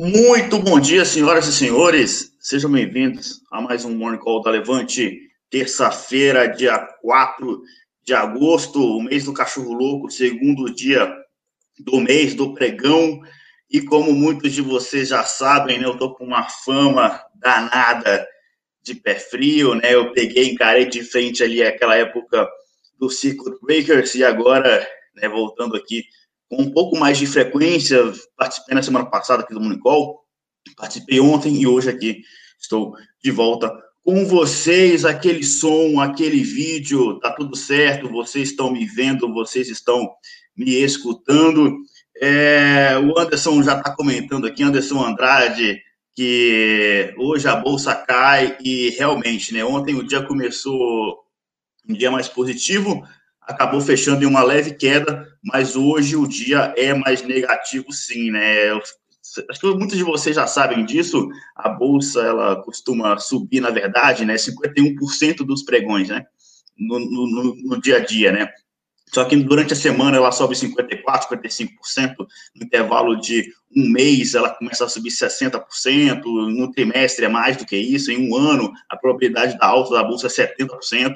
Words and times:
Muito 0.00 0.60
bom 0.60 0.78
dia, 0.78 1.04
senhoras 1.04 1.48
e 1.48 1.52
senhores. 1.52 2.32
Sejam 2.38 2.70
bem-vindos 2.70 3.42
a 3.50 3.60
mais 3.60 3.84
um 3.84 3.96
Morning 3.96 4.20
Call 4.20 4.40
da 4.40 4.48
Levante, 4.48 5.18
terça-feira, 5.50 6.46
dia 6.46 6.78
4 7.02 7.60
de 8.04 8.14
agosto, 8.14 8.80
o 8.80 9.02
mês 9.02 9.24
do 9.24 9.34
cachorro 9.34 9.72
louco, 9.72 10.08
segundo 10.08 10.72
dia 10.72 11.12
do 11.80 11.98
mês 11.98 12.32
do 12.32 12.54
pregão. 12.54 13.18
E 13.68 13.80
como 13.80 14.12
muitos 14.12 14.52
de 14.52 14.62
vocês 14.62 15.08
já 15.08 15.24
sabem, 15.24 15.80
né, 15.80 15.86
eu 15.86 15.98
tô 15.98 16.14
com 16.14 16.24
uma 16.24 16.48
fama 16.48 17.20
danada 17.34 18.24
de 18.80 18.94
pé 18.94 19.16
frio, 19.16 19.74
né? 19.74 19.96
Eu 19.96 20.12
peguei, 20.12 20.48
encarei 20.48 20.84
de 20.84 21.02
frente 21.02 21.42
ali 21.42 21.60
aquela 21.60 21.96
época 21.96 22.48
do 23.00 23.10
Circuit 23.10 23.58
Breakers 23.60 24.14
e 24.14 24.22
agora, 24.22 24.88
né, 25.16 25.28
voltando 25.28 25.76
aqui 25.76 26.04
com 26.48 26.62
um 26.62 26.70
pouco 26.70 26.98
mais 26.98 27.18
de 27.18 27.26
frequência, 27.26 27.98
participei 28.36 28.74
na 28.74 28.82
semana 28.82 29.06
passada 29.06 29.42
aqui 29.42 29.52
do 29.52 29.60
Monicol, 29.60 30.20
participei 30.76 31.20
ontem 31.20 31.60
e 31.60 31.66
hoje 31.66 31.90
aqui 31.90 32.22
estou 32.58 32.94
de 33.22 33.30
volta 33.30 33.70
com 34.08 34.24
vocês, 34.24 35.04
aquele 35.04 35.44
som, 35.44 36.00
aquele 36.00 36.42
vídeo, 36.42 37.20
tá 37.20 37.30
tudo 37.30 37.54
certo, 37.54 38.08
vocês 38.08 38.48
estão 38.48 38.72
me 38.72 38.86
vendo, 38.86 39.30
vocês 39.34 39.68
estão 39.68 40.08
me 40.56 40.82
escutando. 40.82 41.76
É, 42.18 42.98
o 42.98 43.18
Anderson 43.18 43.62
já 43.62 43.76
está 43.76 43.94
comentando 43.94 44.46
aqui, 44.46 44.62
Anderson 44.62 45.04
Andrade, 45.04 45.82
que 46.14 47.14
hoje 47.18 47.46
a 47.46 47.56
bolsa 47.56 47.94
cai 47.94 48.56
e 48.64 48.88
realmente, 48.98 49.52
né? 49.52 49.62
Ontem 49.62 49.94
o 49.94 50.02
dia 50.02 50.22
começou 50.22 51.22
um 51.86 51.92
dia 51.92 52.10
mais 52.10 52.28
positivo, 52.28 53.06
acabou 53.42 53.80
fechando 53.82 54.24
em 54.24 54.26
uma 54.26 54.42
leve 54.42 54.72
queda, 54.72 55.27
mas 55.44 55.76
hoje 55.76 56.16
o 56.16 56.26
dia 56.26 56.74
é 56.76 56.92
mais 56.94 57.22
negativo, 57.22 57.92
sim, 57.92 58.30
né? 58.30 58.72
Acho 59.50 59.60
que 59.60 59.66
muitos 59.74 59.96
de 59.96 60.02
vocês 60.02 60.36
já 60.36 60.46
sabem 60.46 60.84
disso. 60.84 61.28
A 61.54 61.68
bolsa 61.68 62.20
ela 62.22 62.62
costuma 62.62 63.18
subir, 63.18 63.60
na 63.60 63.70
verdade, 63.70 64.24
né? 64.24 64.34
51% 64.34 65.38
dos 65.38 65.62
pregões, 65.62 66.08
né? 66.08 66.24
No, 66.78 66.98
no, 66.98 67.54
no, 67.56 67.80
dia 67.80 67.96
a 67.96 68.00
dia, 68.00 68.32
né? 68.32 68.48
Só 69.12 69.24
que 69.24 69.36
durante 69.36 69.72
a 69.72 69.76
semana 69.76 70.16
ela 70.16 70.30
sobe 70.30 70.54
54%, 70.54 71.42
55%, 71.46 72.14
no 72.54 72.66
intervalo 72.66 73.16
de 73.16 73.52
um 73.74 73.88
mês 73.88 74.34
ela 74.34 74.50
começa 74.50 74.84
a 74.84 74.88
subir 74.88 75.10
60%, 75.10 76.22
no 76.24 76.70
trimestre 76.70 77.24
é 77.24 77.28
mais 77.28 77.56
do 77.56 77.66
que 77.66 77.76
isso, 77.76 78.10
em 78.10 78.30
um 78.30 78.36
ano 78.36 78.72
a 78.88 78.96
probabilidade 78.96 79.58
da 79.58 79.66
alta 79.66 79.94
da 79.94 80.04
bolsa 80.04 80.26
é 80.26 80.30
70%, 80.30 81.14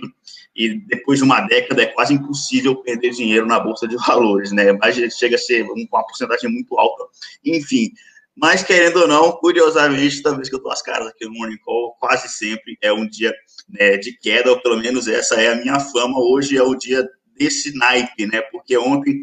e 0.54 0.78
depois 0.86 1.18
de 1.18 1.24
uma 1.24 1.40
década 1.40 1.82
é 1.82 1.86
quase 1.86 2.14
impossível 2.14 2.76
perder 2.76 3.10
dinheiro 3.10 3.46
na 3.46 3.58
bolsa 3.58 3.88
de 3.88 3.96
valores, 3.96 4.52
né? 4.52 4.72
Mas 4.72 4.96
chega 5.16 5.36
a 5.36 5.38
ser 5.38 5.62
uma 5.62 6.04
porcentagem 6.04 6.50
muito 6.50 6.78
alta. 6.78 7.04
Enfim, 7.44 7.90
mas 8.34 8.62
querendo 8.62 9.00
ou 9.00 9.08
não, 9.08 9.32
curiosamente, 9.32 10.22
toda 10.22 10.36
vez 10.36 10.48
que 10.48 10.54
eu 10.54 10.62
dou 10.62 10.72
as 10.72 10.82
caras 10.82 11.08
aqui 11.08 11.24
no 11.24 11.32
Morning 11.32 11.58
Call, 11.58 11.96
quase 12.00 12.28
sempre 12.28 12.76
é 12.80 12.92
um 12.92 13.06
dia 13.06 13.34
né, 13.68 13.96
de 13.98 14.16
queda, 14.18 14.50
ou 14.50 14.60
pelo 14.60 14.78
menos 14.78 15.06
essa 15.06 15.40
é 15.40 15.52
a 15.52 15.56
minha 15.56 15.78
fama. 15.78 16.18
Hoje 16.18 16.56
é 16.56 16.62
o 16.62 16.74
dia 16.74 17.06
desse 17.38 17.76
naipe, 17.76 18.26
né? 18.26 18.40
Porque 18.42 18.76
ontem 18.76 19.22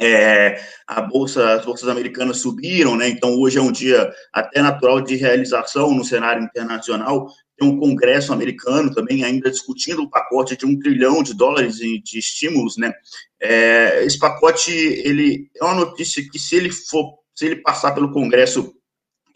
é, 0.00 0.62
a 0.86 1.00
bolsa, 1.02 1.54
as 1.54 1.64
bolsas 1.64 1.88
americanas 1.88 2.38
subiram, 2.38 2.96
né? 2.96 3.08
Então 3.08 3.38
hoje 3.38 3.58
é 3.58 3.62
um 3.62 3.72
dia 3.72 4.10
até 4.32 4.62
natural 4.62 5.00
de 5.00 5.16
realização 5.16 5.94
no 5.94 6.04
cenário 6.04 6.42
internacional. 6.42 7.28
Tem 7.58 7.68
um 7.68 7.78
Congresso 7.78 8.32
americano 8.32 8.94
também 8.94 9.24
ainda 9.24 9.50
discutindo 9.50 10.02
o 10.02 10.08
pacote 10.08 10.56
de 10.56 10.64
um 10.64 10.78
trilhão 10.78 11.22
de 11.22 11.34
dólares 11.34 11.76
de, 11.76 12.00
de 12.00 12.18
estímulos, 12.18 12.76
né? 12.76 12.92
É, 13.40 14.04
esse 14.04 14.18
pacote 14.18 14.70
ele 14.70 15.50
é 15.60 15.64
uma 15.64 15.74
notícia 15.74 16.22
que 16.30 16.38
se 16.38 16.54
ele 16.54 16.70
for, 16.70 17.18
se 17.34 17.46
ele 17.46 17.56
passar 17.56 17.92
pelo 17.92 18.12
Congresso 18.12 18.72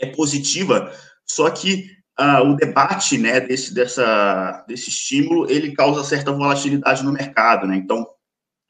é 0.00 0.06
positiva, 0.06 0.92
só 1.26 1.50
que 1.50 1.86
ah, 2.16 2.42
o 2.42 2.54
debate 2.54 3.18
né, 3.18 3.40
desse, 3.40 3.74
dessa, 3.74 4.64
desse 4.68 4.90
estímulo 4.90 5.50
ele 5.50 5.72
causa 5.72 6.04
certa 6.04 6.30
volatilidade 6.30 7.02
no 7.04 7.12
mercado, 7.12 7.66
né? 7.66 7.76
Então, 7.76 8.06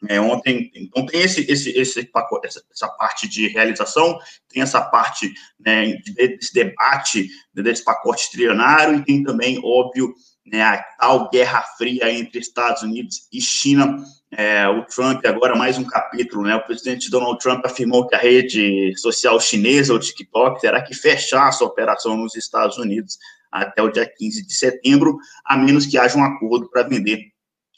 é, 0.09 0.21
ontem, 0.21 0.71
então 0.75 1.07
tem 1.07 1.21
esse, 1.21 1.51
esse, 1.51 1.71
esse 1.71 2.05
pacote, 2.05 2.47
essa, 2.47 2.63
essa, 2.73 2.89
parte 2.89 3.29
de 3.29 3.47
realização, 3.49 4.19
tem 4.49 4.63
essa 4.63 4.81
parte 4.81 5.33
né, 5.59 5.97
desse 6.15 6.53
debate 6.53 7.29
desse 7.55 7.85
pacote 7.85 8.31
trilionário 8.31 8.99
e 8.99 9.05
tem 9.05 9.23
também, 9.23 9.61
óbvio, 9.63 10.13
né, 10.45 10.61
a 10.61 10.83
tal 10.99 11.31
guerra 11.31 11.63
fria 11.79 12.11
entre 12.13 12.41
Estados 12.41 12.83
Unidos 12.83 13.29
e 13.33 13.41
China. 13.41 13.97
É, 14.31 14.67
o 14.67 14.85
Trump, 14.87 15.25
agora 15.27 15.55
mais 15.55 15.79
um 15.79 15.85
capítulo, 15.85 16.43
né? 16.43 16.57
O 16.57 16.65
presidente 16.65 17.11
Donald 17.11 17.39
Trump 17.39 17.65
afirmou 17.67 18.07
que 18.07 18.15
a 18.15 18.19
rede 18.19 18.93
social 18.97 19.39
chinesa, 19.39 19.93
o 19.93 19.99
TikTok, 19.99 20.61
terá 20.61 20.83
que 20.83 20.95
fechar 20.95 21.53
sua 21.53 21.69
operação 21.69 22.17
nos 22.17 22.35
Estados 22.35 22.79
Unidos 22.79 23.19
até 23.53 23.83
o 23.83 23.91
dia 23.91 24.07
15 24.07 24.47
de 24.47 24.55
setembro, 24.55 25.19
a 25.45 25.57
menos 25.57 25.85
que 25.85 25.99
haja 25.99 26.17
um 26.17 26.25
acordo 26.25 26.69
para 26.71 26.83
vender 26.83 27.32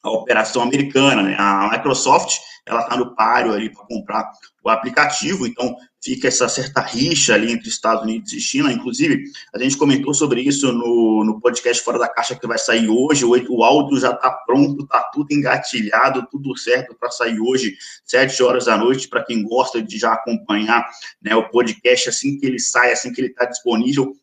a 0.04 0.10
operação 0.10 0.62
americana. 0.62 1.22
Né? 1.22 1.34
A 1.38 1.70
Microsoft 1.72 2.38
ela 2.66 2.80
está 2.80 2.96
no 2.96 3.14
páreo 3.14 3.52
ali 3.52 3.68
para 3.68 3.84
comprar 3.84 4.32
o 4.62 4.70
aplicativo, 4.70 5.46
então 5.46 5.76
fica 6.02 6.28
essa 6.28 6.48
certa 6.48 6.80
rixa 6.80 7.34
ali 7.34 7.52
entre 7.52 7.68
Estados 7.68 8.02
Unidos 8.02 8.32
e 8.32 8.40
China. 8.40 8.72
Inclusive, 8.72 9.22
a 9.54 9.58
gente 9.58 9.76
comentou 9.76 10.14
sobre 10.14 10.40
isso 10.40 10.72
no, 10.72 11.24
no 11.24 11.40
podcast 11.40 11.84
Fora 11.84 11.98
da 11.98 12.08
Caixa 12.08 12.34
que 12.34 12.46
vai 12.46 12.56
sair 12.56 12.88
hoje. 12.88 13.24
O, 13.24 13.32
o 13.50 13.64
áudio 13.64 13.98
já 13.98 14.12
está 14.12 14.30
pronto, 14.30 14.84
está 14.84 15.02
tudo 15.12 15.30
engatilhado, 15.32 16.26
tudo 16.30 16.56
certo 16.56 16.96
para 16.98 17.10
sair 17.10 17.38
hoje, 17.38 17.76
sete 18.02 18.42
horas 18.42 18.64
da 18.64 18.78
noite, 18.78 19.08
para 19.08 19.22
quem 19.22 19.42
gosta 19.42 19.82
de 19.82 19.98
já 19.98 20.14
acompanhar 20.14 20.86
né, 21.22 21.36
o 21.36 21.50
podcast 21.50 22.08
assim 22.08 22.38
que 22.38 22.46
ele 22.46 22.58
sai, 22.58 22.92
assim 22.92 23.12
que 23.12 23.20
ele 23.20 23.28
está 23.28 23.44
disponível. 23.44 24.16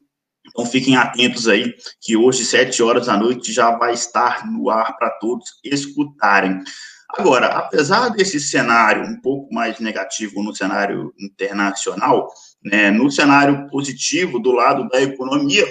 Então 0.47 0.65
fiquem 0.65 0.95
atentos 0.95 1.47
aí, 1.47 1.73
que 1.99 2.17
hoje, 2.17 2.43
sete 2.43 2.81
horas 2.81 3.07
da 3.07 3.17
noite, 3.17 3.53
já 3.53 3.71
vai 3.71 3.93
estar 3.93 4.45
no 4.45 4.69
ar 4.69 4.97
para 4.97 5.09
todos 5.11 5.45
escutarem. 5.63 6.61
Agora, 7.09 7.47
apesar 7.47 8.09
desse 8.09 8.39
cenário 8.39 9.03
um 9.03 9.19
pouco 9.19 9.53
mais 9.53 9.79
negativo 9.79 10.41
no 10.41 10.55
cenário 10.55 11.13
internacional, 11.19 12.29
né, 12.63 12.89
no 12.89 13.11
cenário 13.11 13.67
positivo 13.69 14.39
do 14.39 14.51
lado 14.51 14.87
da 14.87 15.01
economia, 15.01 15.67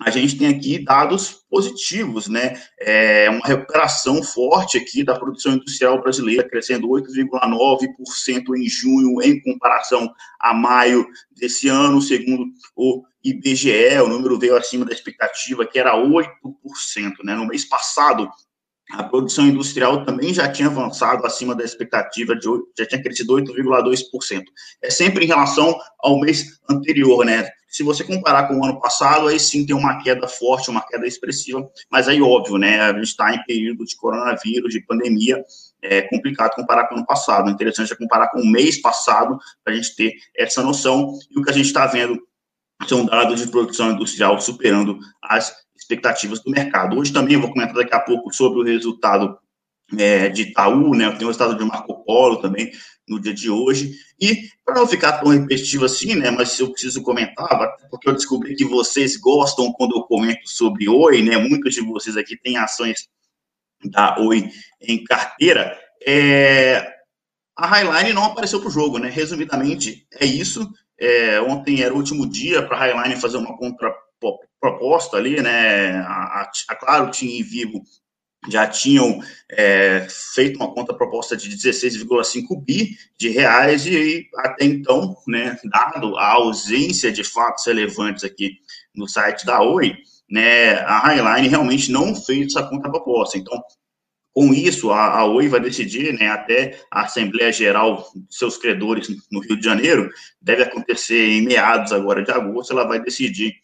a 0.00 0.10
gente 0.10 0.36
tem 0.36 0.48
aqui 0.48 0.84
dados 0.84 1.44
positivos, 1.48 2.28
né? 2.28 2.60
É 2.80 3.30
uma 3.30 3.46
recuperação 3.46 4.22
forte 4.22 4.76
aqui 4.76 5.04
da 5.04 5.18
produção 5.18 5.52
industrial 5.52 6.00
brasileira, 6.02 6.48
crescendo 6.48 6.88
8,9% 6.88 8.56
em 8.56 8.68
junho, 8.68 9.22
em 9.22 9.40
comparação 9.40 10.12
a 10.40 10.52
maio 10.52 11.06
desse 11.30 11.68
ano, 11.68 12.02
segundo 12.02 12.46
o 12.74 13.04
IBGE, 13.22 14.00
o 14.02 14.08
número 14.08 14.38
veio 14.38 14.56
acima 14.56 14.84
da 14.84 14.92
expectativa, 14.92 15.64
que 15.64 15.78
era 15.78 15.96
8%, 15.96 16.26
né? 17.22 17.34
No 17.34 17.46
mês 17.46 17.64
passado, 17.64 18.28
a 18.92 19.02
produção 19.02 19.46
industrial 19.46 20.04
também 20.04 20.32
já 20.32 20.50
tinha 20.50 20.68
avançado 20.68 21.26
acima 21.26 21.54
da 21.54 21.64
expectativa, 21.64 22.36
de, 22.36 22.46
já 22.78 22.86
tinha 22.86 23.02
crescido 23.02 23.34
8,2%. 23.34 24.44
É 24.82 24.90
sempre 24.90 25.24
em 25.24 25.28
relação 25.28 25.76
ao 25.98 26.20
mês 26.20 26.60
anterior, 26.68 27.24
né? 27.24 27.48
Se 27.68 27.82
você 27.82 28.04
comparar 28.04 28.46
com 28.46 28.60
o 28.60 28.64
ano 28.64 28.78
passado, 28.78 29.26
aí 29.26 29.40
sim 29.40 29.66
tem 29.66 29.74
uma 29.74 30.00
queda 30.00 30.28
forte, 30.28 30.70
uma 30.70 30.86
queda 30.86 31.06
expressiva, 31.06 31.68
mas 31.90 32.06
aí, 32.06 32.22
óbvio, 32.22 32.56
né? 32.56 32.80
A 32.80 32.92
gente 32.92 33.04
está 33.04 33.34
em 33.34 33.42
período 33.44 33.84
de 33.84 33.96
coronavírus, 33.96 34.72
de 34.72 34.80
pandemia, 34.80 35.42
é 35.82 36.02
complicado 36.02 36.54
comparar 36.54 36.86
com 36.86 36.94
o 36.94 36.98
ano 36.98 37.06
passado. 37.06 37.48
O 37.48 37.50
interessante 37.50 37.92
é 37.92 37.96
comparar 37.96 38.28
com 38.28 38.40
o 38.40 38.46
mês 38.46 38.80
passado, 38.80 39.38
para 39.64 39.72
a 39.72 39.76
gente 39.76 39.96
ter 39.96 40.12
essa 40.36 40.62
noção. 40.62 41.18
E 41.30 41.38
o 41.38 41.42
que 41.42 41.50
a 41.50 41.52
gente 41.52 41.66
está 41.66 41.86
vendo 41.86 42.16
são 42.88 43.04
dados 43.04 43.40
de 43.40 43.50
produção 43.50 43.92
industrial 43.92 44.40
superando 44.40 44.98
as 45.22 45.54
expectativas 45.76 46.40
do 46.42 46.50
mercado. 46.50 46.98
Hoje 46.98 47.12
também 47.12 47.36
vou 47.36 47.52
comentar 47.52 47.74
daqui 47.74 47.94
a 47.94 48.00
pouco 48.00 48.32
sobre 48.32 48.60
o 48.60 48.64
resultado 48.64 49.38
é, 49.98 50.28
de 50.28 50.42
Itaú, 50.42 50.94
né? 50.94 51.10
Tem 51.12 51.24
o 51.24 51.28
resultado 51.28 51.56
de 51.56 51.64
Marco 51.64 52.04
Polo 52.04 52.40
também 52.40 52.72
no 53.08 53.20
dia 53.20 53.34
de 53.34 53.50
hoje. 53.50 53.94
E 54.20 54.48
para 54.64 54.76
não 54.76 54.86
ficar 54.86 55.12
tão 55.18 55.28
repetitivo 55.28 55.84
assim, 55.84 56.14
né? 56.14 56.30
Mas 56.30 56.58
eu 56.58 56.70
preciso 56.70 57.02
comentar, 57.02 57.76
porque 57.90 58.08
eu 58.08 58.14
descobri 58.14 58.54
que 58.54 58.64
vocês 58.64 59.16
gostam 59.16 59.72
quando 59.72 59.96
eu 59.96 60.02
comento 60.02 60.48
sobre 60.48 60.88
Oi, 60.88 61.22
né? 61.22 61.36
Muitos 61.36 61.74
de 61.74 61.80
vocês 61.82 62.16
aqui 62.16 62.36
têm 62.36 62.56
ações 62.56 63.08
da 63.84 64.18
Oi 64.18 64.48
em 64.80 65.04
carteira. 65.04 65.78
É, 66.06 66.94
a 67.56 67.66
Highline 67.66 68.12
não 68.12 68.24
apareceu 68.24 68.58
para 68.60 68.68
o 68.68 68.72
jogo, 68.72 68.98
né? 68.98 69.08
Resumidamente, 69.08 70.06
é 70.12 70.24
isso. 70.24 70.70
É, 70.98 71.40
ontem 71.40 71.82
era 71.82 71.92
o 71.92 71.96
último 71.96 72.26
dia 72.28 72.62
para 72.62 72.76
a 72.76 72.80
Highline 72.80 73.20
fazer 73.20 73.36
uma 73.36 73.56
contraproposta 73.56 75.16
ali, 75.16 75.40
né? 75.40 75.98
A, 76.00 76.50
a, 76.68 76.74
Claro, 76.76 77.10
tinha 77.10 77.38
em 77.38 77.42
Vivo 77.42 77.82
já 78.48 78.66
tinham 78.66 79.20
é, 79.50 80.06
feito 80.34 80.56
uma 80.56 80.72
contraproposta 80.72 81.36
de 81.36 81.48
16,5 81.50 82.62
bi 82.62 82.96
de 83.18 83.28
reais 83.28 83.86
e 83.86 84.26
até 84.36 84.64
então, 84.64 85.16
né, 85.26 85.58
dado 85.64 86.16
a 86.16 86.32
ausência 86.32 87.10
de 87.10 87.24
fatos 87.24 87.66
relevantes 87.66 88.24
aqui 88.24 88.58
no 88.94 89.08
site 89.08 89.46
da 89.46 89.62
Oi, 89.62 89.96
né, 90.30 90.74
a 90.80 90.98
Highline 90.98 91.48
realmente 91.48 91.90
não 91.90 92.14
fez 92.14 92.48
essa 92.48 92.66
contraproposta. 92.68 93.38
Então, 93.38 93.62
com 94.34 94.52
isso, 94.52 94.90
a, 94.90 95.20
a 95.20 95.24
Oi 95.26 95.48
vai 95.48 95.60
decidir, 95.60 96.12
né, 96.12 96.28
até 96.28 96.80
a 96.90 97.02
Assembleia 97.02 97.52
Geral 97.52 98.04
de 98.14 98.36
seus 98.36 98.56
credores 98.58 99.08
no 99.30 99.38
Rio 99.38 99.56
de 99.56 99.64
Janeiro, 99.64 100.10
deve 100.42 100.64
acontecer 100.64 101.28
em 101.28 101.42
meados 101.42 101.92
agora 101.92 102.22
de 102.22 102.32
agosto, 102.32 102.72
ela 102.72 102.84
vai 102.84 103.00
decidir 103.00 103.54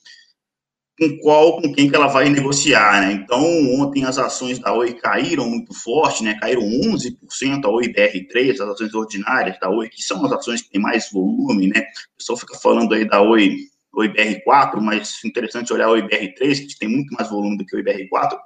com 1.01 1.19
qual, 1.19 1.61
com 1.61 1.73
quem 1.73 1.89
que 1.89 1.97
ela 1.97 2.09
vai 2.09 2.29
negociar, 2.29 3.01
né? 3.01 3.13
Então, 3.15 3.43
ontem 3.81 4.05
as 4.05 4.19
ações 4.19 4.59
da 4.59 4.73
Oi 4.75 4.93
caíram 4.93 5.49
muito 5.49 5.73
forte, 5.73 6.23
né? 6.23 6.39
Caíram 6.39 6.63
11%, 6.63 7.65
a 7.65 7.69
Oi 7.71 7.89
BR3, 7.89 8.53
as 8.53 8.61
ações 8.61 8.95
ordinárias 8.95 9.59
da 9.59 9.71
Oi, 9.71 9.89
que 9.89 10.03
são 10.03 10.25
as 10.27 10.33
ações 10.33 10.61
que 10.61 10.71
têm 10.71 10.81
mais 10.81 11.11
volume, 11.11 11.69
né? 11.69 11.81
O 11.81 12.19
pessoal 12.19 12.37
fica 12.37 12.55
falando 12.59 12.95
aí 12.95 13.09
da 13.09 13.23
Oi, 13.23 13.57
Oi 13.95 14.09
BR4, 14.13 14.79
mas 14.79 15.25
interessante 15.25 15.73
olhar 15.73 15.87
a 15.87 15.93
Oi 15.93 16.03
BR3, 16.03 16.67
que 16.69 16.79
tem 16.79 16.89
muito 16.89 17.13
mais 17.15 17.31
volume 17.31 17.57
do 17.57 17.65
que 17.65 17.75
o 17.75 17.79
Oi 17.79 17.85
BR4. 17.85 18.39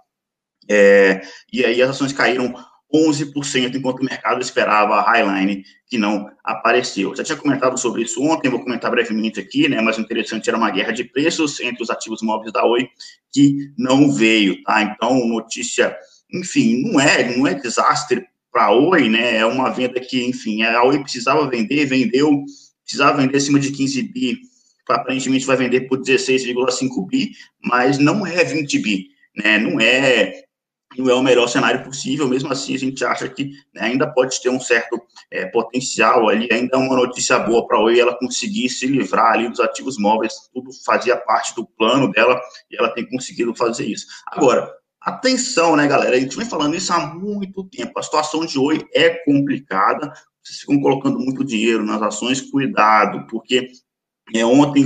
É, 0.69 1.21
e 1.53 1.65
aí 1.65 1.83
as 1.83 1.91
ações 1.91 2.13
caíram 2.13 2.55
11%, 2.95 3.75
enquanto 3.75 4.01
o 4.01 4.05
mercado 4.05 4.41
esperava 4.41 4.95
a 4.95 5.11
Highline, 5.11 5.65
que 5.89 5.99
não 5.99 6.31
apareceu. 6.45 7.15
Já 7.17 7.25
tinha 7.25 7.37
comentado 7.37 7.77
sobre 7.77 8.03
isso 8.03 8.23
ontem, 8.23 8.49
vou 8.49 8.63
comentar 8.63 8.91
brevemente 8.91 9.41
aqui, 9.41 9.69
né, 9.69 9.81
mas 9.81 9.99
o 9.99 10.01
interessante 10.01 10.49
era 10.49 10.57
uma 10.57 10.71
guerra 10.71 10.93
de 10.93 11.03
preços 11.03 11.59
entre 11.59 11.83
os 11.83 11.91
ativos 11.91 12.23
móveis 12.23 12.53
da 12.53 12.65
Oi, 12.65 12.89
que 13.33 13.73
não 13.77 14.13
veio, 14.13 14.63
tá? 14.63 14.81
Então, 14.83 15.27
notícia, 15.27 15.97
enfim, 16.33 16.83
não 16.83 17.01
é, 17.01 17.37
não 17.37 17.47
é 17.49 17.55
desastre 17.55 18.25
para 18.53 18.67
a 18.67 18.71
Oi, 18.73 19.09
né, 19.09 19.39
é 19.39 19.47
uma 19.47 19.71
venda 19.71 19.99
que, 19.99 20.25
enfim, 20.25 20.63
a 20.63 20.85
Oi 20.85 21.03
precisava 21.03 21.49
vender, 21.49 21.87
vendeu, 21.87 22.45
precisava 22.85 23.21
vender 23.21 23.39
acima 23.39 23.59
de 23.59 23.73
15 23.73 24.03
bi, 24.03 24.39
aparentemente 24.89 25.47
vai 25.47 25.57
vender 25.57 25.83
por 25.89 26.01
16,5 26.01 27.07
bi, 27.09 27.33
mas 27.61 27.99
não 27.99 28.25
é 28.25 28.45
20 28.45 28.79
bi, 28.79 29.09
né, 29.37 29.59
não 29.59 29.81
é 29.81 30.44
não 31.03 31.11
é 31.11 31.15
o 31.15 31.23
melhor 31.23 31.47
cenário 31.49 31.85
possível, 31.85 32.29
mesmo 32.29 32.53
assim 32.53 32.75
a 32.75 32.79
gente 32.79 33.05
acha 33.05 33.29
que 33.29 33.53
né, 33.75 33.83
ainda 33.83 34.07
pode 34.07 34.41
ter 34.41 34.49
um 34.49 34.61
certo 34.61 35.01
é, 35.31 35.47
potencial 35.47 36.29
ali, 36.29 36.49
ainda 36.51 36.77
é 36.77 36.79
uma 36.79 36.97
notícia 36.97 37.39
boa 37.39 37.67
para 37.67 37.79
a 37.79 37.81
Oi 37.83 37.99
ela 37.99 38.17
conseguir 38.19 38.69
se 38.69 38.87
livrar 38.87 39.33
ali 39.33 39.49
dos 39.49 39.61
ativos 39.61 39.99
móveis, 39.99 40.33
tudo 40.53 40.71
fazia 40.85 41.17
parte 41.17 41.55
do 41.55 41.67
plano 41.67 42.11
dela 42.11 42.41
e 42.71 42.77
ela 42.77 42.89
tem 42.91 43.09
conseguido 43.09 43.55
fazer 43.55 43.87
isso. 43.87 44.07
Agora, 44.27 44.73
atenção, 45.01 45.77
né, 45.77 45.87
galera, 45.87 46.17
a 46.17 46.21
gente 46.21 46.37
vem 46.37 46.49
falando 46.49 46.77
isso 46.77 46.93
há 46.93 47.15
muito 47.15 47.65
tempo, 47.65 47.99
a 47.99 48.03
situação 48.03 48.45
de 48.45 48.59
Oi 48.59 48.87
é 48.95 49.11
complicada, 49.25 50.13
vocês 50.43 50.61
ficam 50.61 50.81
colocando 50.81 51.19
muito 51.19 51.43
dinheiro 51.43 51.85
nas 51.85 52.03
ações, 52.03 52.41
cuidado, 52.41 53.27
porque 53.29 53.71
é, 54.33 54.45
ontem 54.45 54.85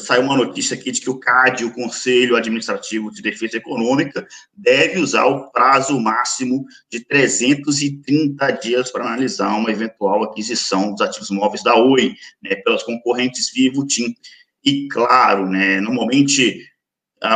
saiu 0.00 0.22
uma 0.22 0.36
notícia 0.36 0.74
aqui 0.74 0.90
de 0.90 1.00
que 1.00 1.10
o 1.10 1.18
CAD, 1.18 1.64
o 1.64 1.72
Conselho 1.72 2.34
Administrativo 2.34 3.12
de 3.12 3.22
Defesa 3.22 3.56
Econômica, 3.56 4.26
deve 4.52 4.98
usar 4.98 5.26
o 5.26 5.52
prazo 5.52 6.00
máximo 6.00 6.64
de 6.90 6.98
330 7.00 8.50
dias 8.52 8.90
para 8.90 9.04
analisar 9.04 9.54
uma 9.54 9.70
eventual 9.70 10.24
aquisição 10.24 10.90
dos 10.90 11.00
ativos 11.00 11.30
móveis 11.30 11.62
da 11.62 11.76
Oi, 11.76 12.14
né, 12.42 12.56
pelas 12.56 12.82
concorrentes 12.82 13.52
Vivo, 13.52 13.86
TIM 13.86 14.16
e 14.64 14.88
Claro, 14.88 15.48
né, 15.48 15.80
normalmente 15.80 16.68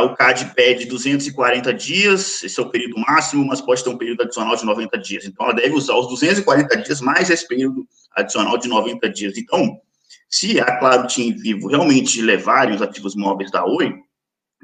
o 0.03 0.13
CAD 0.15 0.53
pede 0.53 0.85
240 0.85 1.73
dias, 1.73 2.43
esse 2.43 2.59
é 2.59 2.63
o 2.63 2.69
período 2.69 2.99
máximo, 2.99 3.45
mas 3.45 3.61
pode 3.61 3.81
ter 3.81 3.89
um 3.89 3.97
período 3.97 4.23
adicional 4.23 4.53
de 4.57 4.65
90 4.65 4.97
dias. 4.97 5.25
Então, 5.25 5.45
ela 5.45 5.55
deve 5.55 5.73
usar 5.75 5.95
os 5.95 6.09
240 6.09 6.75
dias 6.83 6.99
mais 6.99 7.29
esse 7.29 7.47
período 7.47 7.87
adicional 8.13 8.57
de 8.57 8.67
90 8.67 9.09
dias. 9.09 9.37
Então, 9.37 9.79
se 10.29 10.59
a 10.59 10.77
Claro 10.77 11.07
Team 11.07 11.35
Vivo 11.37 11.67
realmente 11.67 12.21
levarem 12.21 12.75
os 12.75 12.81
ativos 12.81 13.15
móveis 13.15 13.51
da 13.51 13.65
Oi, 13.65 13.93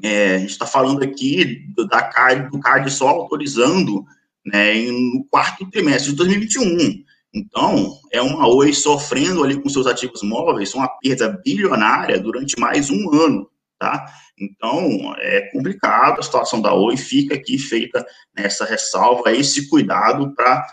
é, 0.01 0.35
a 0.35 0.39
gente 0.39 0.51
está 0.51 0.65
falando 0.65 1.03
aqui 1.03 1.65
do, 1.75 1.87
da 1.87 2.01
CAD, 2.01 2.49
do 2.49 2.59
CAD 2.59 2.89
só 2.91 3.09
autorizando 3.09 4.03
né, 4.45 4.73
no 4.91 5.25
quarto 5.29 5.69
trimestre 5.69 6.11
de 6.11 6.17
2021. 6.17 7.03
Então, 7.33 7.97
é 8.11 8.21
uma 8.21 8.47
Oi 8.47 8.73
sofrendo 8.73 9.43
ali 9.43 9.59
com 9.59 9.69
seus 9.69 9.87
ativos 9.87 10.21
móveis 10.21 10.73
uma 10.73 10.87
perda 10.99 11.29
bilionária 11.43 12.19
durante 12.19 12.59
mais 12.59 12.89
um 12.89 13.11
ano, 13.13 13.49
tá? 13.79 14.05
Então, 14.39 15.15
é 15.17 15.41
complicado 15.51 16.19
a 16.19 16.23
situação 16.23 16.61
da 16.61 16.73
Oi, 16.73 16.97
fica 16.97 17.35
aqui 17.35 17.57
feita 17.57 18.05
nessa 18.35 18.65
ressalva, 18.65 19.31
esse 19.31 19.69
cuidado 19.69 20.33
para 20.35 20.65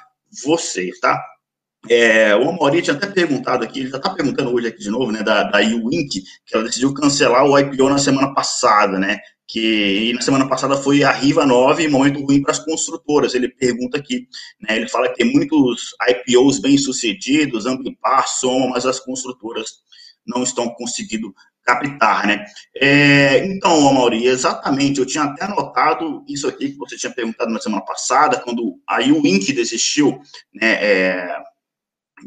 vocês, 0.44 0.98
tá? 1.00 1.22
É, 1.88 2.36
o 2.36 2.48
Amaury 2.48 2.82
tinha 2.82 2.94
até 2.94 3.06
perguntado 3.06 3.64
aqui, 3.64 3.80
ele 3.80 3.90
já 3.90 3.96
está 3.96 4.10
perguntando 4.10 4.52
hoje 4.54 4.68
aqui 4.68 4.80
de 4.80 4.90
novo, 4.90 5.10
né, 5.10 5.22
da, 5.22 5.44
da 5.44 5.60
U-Wink, 5.60 6.22
que 6.44 6.54
ela 6.54 6.64
decidiu 6.64 6.92
cancelar 6.92 7.44
o 7.44 7.58
IPO 7.58 7.88
na 7.88 7.98
semana 7.98 8.34
passada, 8.34 8.98
né, 8.98 9.18
que 9.48 10.12
na 10.12 10.20
semana 10.20 10.46
passada 10.46 10.76
foi 10.76 11.02
a 11.02 11.10
Riva 11.10 11.44
9, 11.46 11.88
momento 11.88 12.24
ruim 12.24 12.42
para 12.42 12.52
as 12.52 12.58
construtoras. 12.58 13.34
Ele 13.34 13.48
pergunta 13.48 13.98
aqui, 13.98 14.28
né, 14.60 14.76
ele 14.76 14.88
fala 14.88 15.08
que 15.08 15.16
tem 15.16 15.32
muitos 15.32 15.94
IPOs 16.08 16.60
bem-sucedidos, 16.60 17.66
Ambipar, 17.66 18.28
Soma, 18.28 18.68
mas 18.68 18.84
as 18.84 19.00
construtoras 19.00 19.80
não 20.26 20.42
estão 20.42 20.68
conseguindo 20.74 21.34
captar, 21.64 22.26
né. 22.26 22.44
É, 22.76 23.44
então, 23.46 23.88
Amaury, 23.88 24.26
exatamente, 24.26 25.00
eu 25.00 25.06
tinha 25.06 25.24
até 25.24 25.44
anotado 25.44 26.24
isso 26.28 26.46
aqui 26.46 26.70
que 26.70 26.78
você 26.78 26.96
tinha 26.96 27.12
perguntado 27.12 27.50
na 27.50 27.60
semana 27.60 27.82
passada, 27.82 28.38
quando 28.38 28.78
a 28.86 29.00
U-Wink 29.00 29.52
desistiu, 29.52 30.20
né, 30.54 30.72
é, 30.80 31.36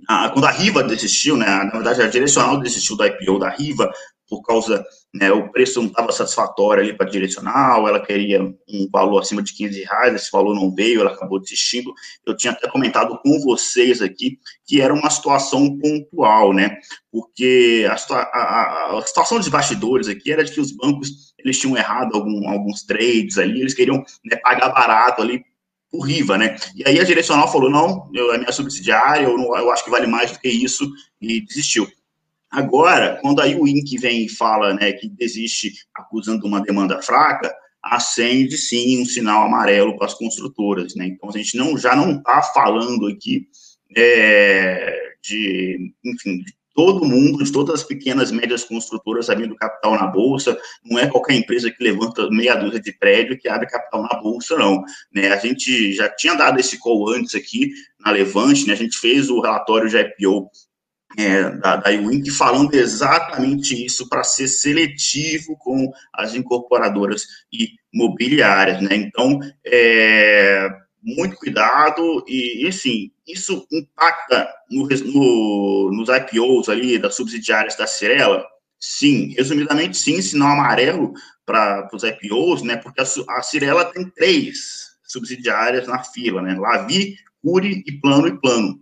a, 0.08 0.30
quando 0.30 0.46
a 0.46 0.52
Riva 0.52 0.84
desistiu, 0.84 1.38
né, 1.38 1.46
na 1.46 1.72
verdade 1.72 2.02
a 2.02 2.08
direcional 2.08 2.60
desistiu 2.60 2.98
da 2.98 3.08
IPO 3.08 3.40
da 3.40 3.50
Riva 3.50 3.92
por 4.30 4.42
causa, 4.42 4.84
né, 5.14 5.32
o 5.32 5.52
preço 5.52 5.80
não 5.80 5.90
estava 5.90 6.12
satisfatório 6.12 6.82
ali 6.82 6.98
para 6.98 7.06
a 7.06 7.10
direcional, 7.10 7.88
ela 7.88 8.04
queria 8.04 8.42
um 8.42 8.90
valor 8.92 9.20
acima 9.20 9.44
de 9.44 9.54
15 9.54 9.84
reais, 9.84 10.16
esse 10.16 10.32
valor 10.32 10.56
não 10.56 10.74
veio, 10.74 11.02
ela 11.02 11.12
acabou 11.12 11.40
desistindo. 11.40 11.94
Eu 12.26 12.36
tinha 12.36 12.52
até 12.52 12.68
comentado 12.68 13.20
com 13.22 13.40
vocês 13.42 14.02
aqui 14.02 14.40
que 14.66 14.82
era 14.82 14.94
uma 14.94 15.10
situação 15.10 15.78
pontual, 15.78 16.52
né, 16.52 16.78
porque 17.12 17.86
a, 17.88 18.14
a, 18.14 18.98
a 18.98 19.02
situação 19.06 19.38
dos 19.38 19.50
bastidores 19.50 20.08
aqui 20.08 20.32
era 20.32 20.44
de 20.44 20.52
que 20.52 20.62
os 20.62 20.72
bancos, 20.72 21.34
eles 21.38 21.60
tinham 21.60 21.78
errado 21.78 22.16
algum, 22.16 22.50
alguns 22.50 22.84
trades 22.84 23.38
ali, 23.38 23.62
eles 23.62 23.76
queriam 23.76 24.04
né, 24.26 24.38
pagar 24.38 24.70
barato 24.70 25.22
ali 25.22 25.44
o 25.94 26.04
Riva, 26.04 26.38
né? 26.38 26.56
E 26.76 26.84
aí 26.88 27.00
a 27.00 27.04
direcional 27.04 27.50
falou, 27.52 27.70
não, 27.70 28.10
eu, 28.14 28.34
é 28.34 28.38
minha 28.40 28.52
subsidiária, 28.52 29.26
eu, 29.26 29.38
não, 29.38 29.56
eu 29.56 29.72
acho 29.72 29.86
que 29.86 29.92
vale 29.92 30.08
mais 30.08 30.32
do 30.32 30.40
que 30.40 30.50
isso, 30.50 30.92
e 31.22 31.40
desistiu. 31.42 31.88
Agora, 32.50 33.20
quando 33.22 33.42
aí 33.42 33.56
o 33.56 33.68
INC 33.68 33.98
vem 34.00 34.26
e 34.26 34.30
fala 34.30 34.74
né, 34.74 34.92
que 34.94 35.08
desiste 35.08 35.72
acusando 35.96 36.46
uma 36.48 36.62
demanda 36.62 37.02
fraca, 37.02 37.54
acende 37.82 38.58
sim 38.58 39.02
um 39.02 39.06
sinal 39.06 39.46
amarelo 39.46 39.96
para 39.98 40.08
as 40.08 40.14
construtoras, 40.14 40.96
né? 40.96 41.08
Então 41.08 41.30
a 41.30 41.32
gente 41.32 41.58
não, 41.58 41.78
já 41.78 41.96
não 41.96 42.18
está 42.18 42.42
falando 42.42 43.08
aqui 43.08 43.48
é, 43.96 45.16
de, 45.22 45.94
enfim, 46.04 46.40
de 46.40 46.54
todo 46.74 47.06
mundo, 47.06 47.44
de 47.44 47.52
todas 47.52 47.82
as 47.82 47.84
pequenas 47.84 48.32
e 48.32 48.34
médias 48.34 48.64
construtoras 48.64 49.30
abrindo 49.30 49.56
capital 49.56 49.94
na 49.96 50.08
bolsa, 50.08 50.58
não 50.84 50.98
é 50.98 51.08
qualquer 51.08 51.36
empresa 51.36 51.70
que 51.72 51.84
levanta 51.84 52.30
meia 52.30 52.56
dúzia 52.56 52.80
de 52.80 52.92
prédio 52.92 53.38
que 53.38 53.48
abre 53.48 53.68
capital 53.68 54.04
na 54.04 54.20
bolsa, 54.20 54.58
não. 54.58 54.84
Né? 55.14 55.32
A 55.32 55.38
gente 55.38 55.94
já 55.94 56.10
tinha 56.10 56.34
dado 56.34 56.60
esse 56.60 56.80
call 56.80 57.10
antes 57.10 57.36
aqui 57.36 57.72
na 58.00 58.12
Levante, 58.12 58.68
né? 58.68 58.74
a 58.74 58.78
gente 58.78 58.98
fez 58.98 59.30
o 59.30 59.40
relatório 59.40 59.90
de 59.90 59.98
IPO 59.98 60.50
é, 61.18 61.52
da, 61.58 61.76
da 61.76 61.92
Iwink 61.92 62.32
falando 62.32 62.74
exatamente 62.74 63.86
isso 63.86 64.10
para 64.10 64.24
ser 64.24 64.48
seletivo 64.48 65.56
com 65.58 65.92
as 66.14 66.34
incorporadoras 66.34 67.26
imobiliárias, 67.94 68.82
né? 68.82 68.96
Então, 68.96 69.40
é, 69.64 70.68
muito 71.04 71.36
cuidado 71.36 72.24
e, 72.28 72.66
assim, 72.68 73.12
isso 73.28 73.68
impacta 73.72 74.50
no, 74.72 74.88
no, 74.88 75.92
nos 75.92 76.10
IPOs 76.10 76.70
ali 76.70 76.98
das 76.98 77.16
subsidiárias 77.16 77.76
da 77.76 77.86
Cirela? 77.86 78.46
Sim, 78.80 79.34
resumidamente 79.38 79.98
sim, 79.98 80.22
sinal 80.22 80.54
amarelo 80.54 81.14
para 81.46 81.90
os 81.94 82.04
IPOs, 82.04 82.64
né, 82.64 82.78
porque 82.78 83.02
a, 83.02 83.06
a 83.38 83.42
Cirela 83.42 83.86
tem 83.86 84.10
três 84.10 84.94
subsidiárias 85.04 85.88
na 85.88 86.04
fila, 86.04 86.42
né, 86.42 86.56
Lavi, 86.58 87.18
Curi 87.42 87.84
e 87.86 87.92
Plano 88.00 88.28
e 88.28 88.40
Plano. 88.40 88.80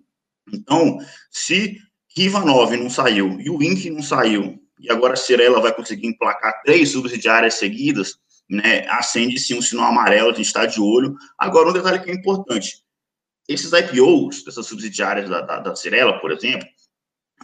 Então, 0.54 1.00
se 1.30 1.78
Riva 2.16 2.42
9 2.46 2.78
não 2.78 2.90
saiu 2.90 3.40
e 3.40 3.50
o 3.50 3.62
Inc 3.62 3.90
não 3.90 4.04
saiu, 4.04 4.60
e 4.80 4.92
agora 4.92 5.14
a 5.14 5.18
Cirela 5.18 5.62
vai 5.62 5.74
conseguir 5.74 6.08
emplacar 6.08 6.62
três 6.64 6.90
subsidiárias 6.90 7.56
seguidas, 7.56 8.16
né, 8.52 8.86
acende 8.90 9.40
sim 9.40 9.58
um 9.58 9.62
sinal 9.62 9.86
amarelo, 9.86 10.30
a 10.30 10.34
gente 10.34 10.46
está 10.46 10.66
de 10.66 10.82
olho. 10.82 11.16
Agora, 11.38 11.70
um 11.70 11.74
detalhe 11.74 12.00
que 12.00 12.12
é 12.12 12.14
importante: 12.14 12.84
esses 13.48 13.72
IPOs, 13.72 14.44
dessas 14.44 14.66
subsidiárias 14.68 15.30
da, 15.30 15.40
da, 15.40 15.60
da 15.60 15.76
Cirela, 15.76 16.20
por 16.20 16.32
exemplo, 16.32 16.68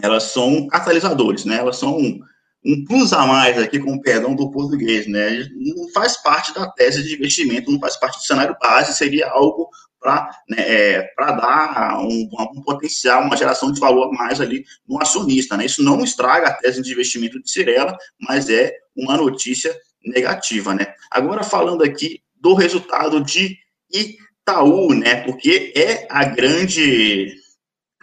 elas 0.01 0.23
são 0.23 0.67
catalisadores, 0.67 1.45
né? 1.45 1.55
Elas 1.55 1.77
são 1.77 1.97
um, 1.97 2.19
um 2.65 2.83
plus 2.83 3.13
a 3.13 3.25
mais 3.25 3.57
aqui, 3.57 3.79
com 3.79 3.93
o 3.93 4.01
perdão 4.01 4.35
do 4.35 4.51
português, 4.51 5.07
né? 5.07 5.47
Não 5.55 5.89
faz 5.93 6.21
parte 6.21 6.53
da 6.53 6.69
tese 6.71 7.01
de 7.03 7.15
investimento, 7.15 7.71
não 7.71 7.79
faz 7.79 7.95
parte 7.95 8.17
do 8.17 8.25
cenário 8.25 8.57
base, 8.61 8.93
seria 8.93 9.29
algo 9.29 9.69
para 9.99 10.29
né, 10.47 10.57
é, 10.59 11.13
dar 11.17 11.99
um, 12.01 12.29
um, 12.55 12.61
potencial, 12.61 13.23
uma 13.23 13.35
geração 13.35 13.71
de 13.71 13.79
valor 13.79 14.11
mais 14.11 14.39
ali 14.39 14.63
no 14.87 15.01
acionista, 15.01 15.55
né? 15.55 15.65
Isso 15.65 15.81
não 15.81 16.03
estraga 16.03 16.49
a 16.49 16.53
tese 16.53 16.81
de 16.81 16.91
investimento 16.91 17.41
de 17.41 17.49
Cirela, 17.49 17.97
mas 18.19 18.49
é 18.49 18.75
uma 18.95 19.15
notícia 19.15 19.75
negativa, 20.07 20.73
né? 20.73 20.93
Agora, 21.11 21.43
falando 21.43 21.83
aqui 21.83 22.21
do 22.35 22.53
resultado 22.53 23.23
de 23.23 23.57
Itaú, 23.91 24.93
né? 24.93 25.21
Porque 25.21 25.73
é 25.75 26.07
a 26.09 26.25
grande 26.25 27.35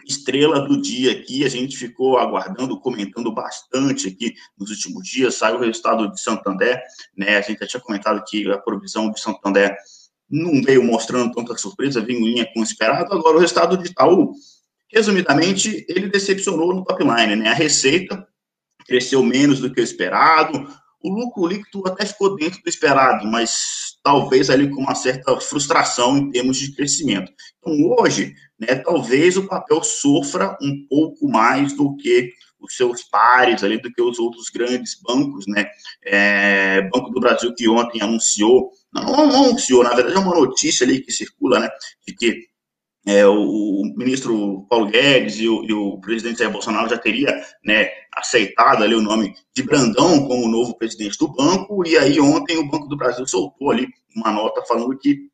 estrela 0.07 0.61
do 0.61 0.79
dia 0.79 1.11
aqui, 1.11 1.43
a 1.43 1.49
gente 1.49 1.75
ficou 1.75 2.17
aguardando, 2.17 2.79
comentando 2.79 3.31
bastante 3.33 4.07
aqui 4.07 4.35
nos 4.57 4.69
últimos 4.69 5.07
dias, 5.07 5.35
saiu 5.35 5.57
o 5.57 5.59
resultado 5.59 6.11
de 6.11 6.21
Santander, 6.21 6.81
né, 7.17 7.37
a 7.37 7.41
gente 7.41 7.59
já 7.59 7.67
tinha 7.67 7.81
comentado 7.81 8.23
que 8.25 8.49
a 8.51 8.57
provisão 8.57 9.11
de 9.11 9.19
Santander 9.19 9.75
não 10.29 10.61
veio 10.61 10.83
mostrando 10.83 11.33
tanta 11.33 11.57
surpresa, 11.57 12.01
veio 12.01 12.19
em 12.19 12.25
linha 12.25 12.49
com 12.53 12.59
o 12.59 12.63
esperado, 12.63 13.13
agora 13.13 13.37
o 13.37 13.39
resultado 13.39 13.77
de 13.77 13.89
Itaú, 13.89 14.33
resumidamente, 14.91 15.85
ele 15.89 16.07
decepcionou 16.07 16.73
no 16.73 16.83
top 16.83 17.03
line, 17.03 17.35
né, 17.35 17.49
a 17.49 17.53
receita 17.53 18.27
cresceu 18.85 19.23
menos 19.23 19.59
do 19.59 19.73
que 19.73 19.81
o 19.81 19.83
esperado, 19.83 20.67
o 21.05 21.09
lucro 21.13 21.45
líquido 21.45 21.83
até 21.85 22.03
ficou 22.03 22.35
dentro 22.35 22.61
do 22.63 22.67
esperado, 22.67 23.27
mas 23.27 23.99
talvez 24.03 24.49
ali 24.49 24.69
com 24.69 24.81
uma 24.81 24.95
certa 24.95 25.39
frustração 25.39 26.17
em 26.17 26.31
termos 26.31 26.57
de 26.57 26.73
crescimento. 26.75 27.31
Então, 27.59 27.95
hoje, 27.99 28.33
né, 28.59 28.75
talvez 28.75 29.37
o 29.37 29.47
papel 29.47 29.83
sofra 29.83 30.57
um 30.59 30.87
pouco 30.89 31.29
mais 31.29 31.73
do 31.73 31.95
que 31.95 32.31
os 32.59 32.75
seus 32.75 33.03
pares 33.03 33.63
ali, 33.63 33.79
do 33.79 33.91
que 33.93 34.01
os 34.01 34.17
outros 34.17 34.49
grandes 34.49 34.99
bancos, 34.99 35.45
né? 35.47 35.67
É, 36.03 36.81
Banco 36.89 37.11
do 37.11 37.19
Brasil 37.19 37.53
que 37.53 37.69
ontem 37.69 38.01
anunciou, 38.01 38.71
não, 38.91 39.03
não 39.03 39.45
anunciou, 39.45 39.83
na 39.83 39.93
verdade 39.93 40.15
é 40.15 40.19
uma 40.19 40.33
notícia 40.33 40.85
ali 40.85 41.01
que 41.01 41.11
circula, 41.11 41.59
né, 41.59 41.69
de 42.07 42.15
que 42.15 42.47
é, 43.05 43.25
o, 43.25 43.35
o, 43.35 43.93
ministro 43.95 44.65
Paulo 44.69 44.87
Guedes 44.87 45.39
e 45.39 45.47
o, 45.47 45.63
e 45.63 45.71
o, 45.71 45.99
presidente 45.99 46.39
Jair 46.39 46.51
Bolsonaro 46.51 46.89
já 46.89 46.97
teria 46.97 47.33
né, 47.63 47.89
aceitado 48.13 48.83
ali 48.83 48.95
o 48.95 49.01
nome 49.01 49.35
de 49.53 49.63
Brandão 49.63 50.27
como 50.27 50.47
novo 50.47 50.77
presidente 50.77 51.17
do 51.17 51.27
banco, 51.27 51.87
e 51.87 51.97
aí 51.97 52.19
ontem 52.19 52.57
o 52.57 52.67
Banco 52.67 52.87
do 52.87 52.97
Brasil 52.97 53.27
soltou 53.27 53.71
ali 53.71 53.87
uma 54.15 54.31
nota 54.31 54.63
falando 54.65 54.97
que 54.97 55.29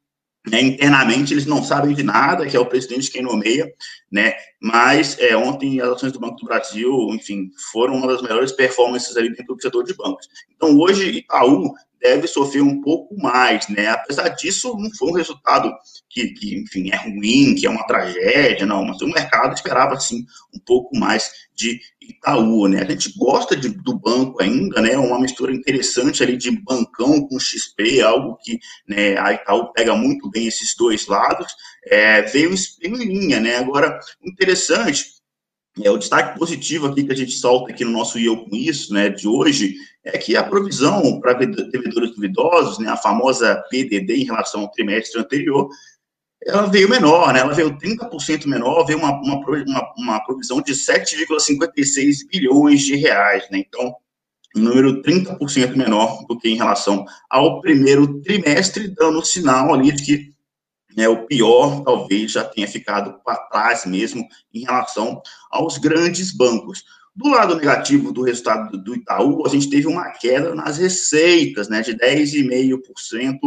né, 0.50 0.60
internamente 0.60 1.34
eles 1.34 1.46
não 1.46 1.64
sabem 1.64 1.94
de 1.94 2.02
nada, 2.02 2.46
que 2.48 2.58
é 2.58 2.60
o 2.60 2.66
presidente 2.66 3.12
quem 3.12 3.22
nomeia, 3.22 3.72
né? 4.12 4.34
Mas 4.60 5.18
é, 5.20 5.38
ontem 5.38 5.80
as 5.80 5.90
ações 5.90 6.12
do 6.12 6.20
Banco 6.20 6.38
do 6.38 6.48
Brasil, 6.48 6.92
enfim, 7.12 7.52
foram 7.72 7.96
uma 7.96 8.08
das 8.08 8.24
melhores 8.24 8.52
performances 8.52 9.16
ali 9.16 9.30
dentro 9.30 9.56
do 9.56 9.62
setor 9.62 9.84
de 9.84 9.94
bancos. 9.94 10.28
Então 10.56 10.78
hoje 10.80 11.20
Itaú 11.20 11.72
deve 12.02 12.28
sofrer 12.28 12.62
um 12.62 12.82
pouco 12.82 13.16
mais, 13.16 13.68
né? 13.70 13.88
Apesar 13.88 14.30
disso, 14.30 14.76
não 14.78 14.90
foi 14.98 15.10
um 15.10 15.16
resultado 15.16 15.72
que, 16.10 16.30
que, 16.30 16.56
enfim, 16.60 16.90
é 16.92 16.96
ruim, 16.96 17.56
que 17.56 17.68
é 17.68 17.70
uma 17.70 17.86
tragédia, 17.86 18.66
não, 18.66 18.84
mas 18.84 19.02
o 19.02 19.08
mercado 19.08 19.54
esperava, 19.54 20.00
sim, 20.00 20.26
um 20.54 20.60
pouco 20.60 20.98
mais 20.98 21.30
de 21.56 21.80
Itaú, 22.02 22.68
né? 22.68 22.82
A 22.82 22.92
gente 22.92 23.14
gosta 23.18 23.56
de, 23.56 23.70
do 23.70 23.98
banco 23.98 24.42
ainda, 24.42 24.82
né? 24.82 24.98
Uma 24.98 25.20
mistura 25.20 25.54
interessante 25.54 26.24
ali 26.24 26.36
de 26.36 26.52
bancão 26.52 27.28
com 27.28 27.40
XP, 27.40 28.02
algo 28.02 28.38
que 28.44 28.60
né, 28.88 29.18
a 29.18 29.34
Itaú 29.34 29.72
pega 29.72 29.96
muito 29.96 30.30
bem 30.30 30.48
esses 30.48 30.76
dois 30.76 31.06
lados, 31.06 31.54
é, 31.86 32.24
veio 32.24 32.54
em 32.82 32.96
linha, 32.96 33.40
né? 33.40 33.58
Agora, 33.58 34.00
interessante 34.24 35.21
é, 35.80 35.90
o 35.90 35.98
destaque 35.98 36.38
positivo 36.38 36.88
aqui 36.88 37.04
que 37.04 37.14
a 37.14 37.16
gente 37.16 37.32
solta 37.32 37.72
aqui 37.72 37.86
no 37.86 37.92
nosso 37.92 38.20
e 38.20 38.26
eu 38.26 38.38
com 38.44 38.56
isso, 38.56 38.94
né, 38.94 39.10
de 39.10 39.28
hoje, 39.28 39.76
é 40.04 40.18
que 40.18 40.36
a 40.36 40.44
provisão 40.44 41.20
para 41.22 41.34
devedores 41.34 42.12
duvidosos, 42.12 42.78
né, 42.80 42.90
a 42.90 42.98
famosa 42.98 43.64
PDD 43.70 44.18
em 44.18 44.26
relação 44.26 44.62
ao 44.62 44.72
trimestre 44.72 45.20
anterior, 45.20 45.70
ela 46.44 46.64
veio 46.64 46.90
menor, 46.90 47.34
né, 47.34 47.40
ela 47.40 47.54
veio 47.54 47.78
30% 47.78 48.48
menor, 48.48 48.86
veio 48.86 49.00
uma, 49.00 49.12
uma, 49.22 49.36
uma, 49.38 49.94
uma 49.98 50.26
provisão 50.26 50.62
de 50.62 50.74
7,56 50.74 52.28
bilhões 52.30 52.82
de 52.82 52.96
reais, 52.96 53.48
né, 53.50 53.60
então, 53.60 53.96
um 54.54 54.62
número 54.62 55.02
30% 55.02 55.78
menor 55.78 56.26
do 56.28 56.38
que 56.38 56.50
em 56.50 56.58
relação 56.58 57.06
ao 57.30 57.62
primeiro 57.62 58.20
trimestre, 58.22 58.90
dando 58.90 59.26
sinal 59.26 59.74
ali 59.74 59.94
de 59.94 60.04
que 60.04 60.31
né, 60.96 61.08
o 61.08 61.26
pior 61.26 61.84
talvez 61.84 62.32
já 62.32 62.44
tenha 62.44 62.68
ficado 62.68 63.20
para 63.24 63.38
trás 63.48 63.86
mesmo 63.86 64.28
em 64.54 64.62
relação 64.62 65.22
aos 65.50 65.78
grandes 65.78 66.32
bancos. 66.32 66.84
Do 67.14 67.28
lado 67.28 67.58
negativo 67.58 68.14
do 68.14 68.22
resultado 68.22 68.78
do 68.78 68.96
Itaú, 68.96 69.46
a 69.46 69.50
gente 69.50 69.70
teve 69.70 69.86
uma 69.86 70.10
queda 70.12 70.56
nas 70.56 70.78
receitas, 70.78 71.68
né, 71.68 71.82
de 71.82 71.94
10,5%, 71.94 73.38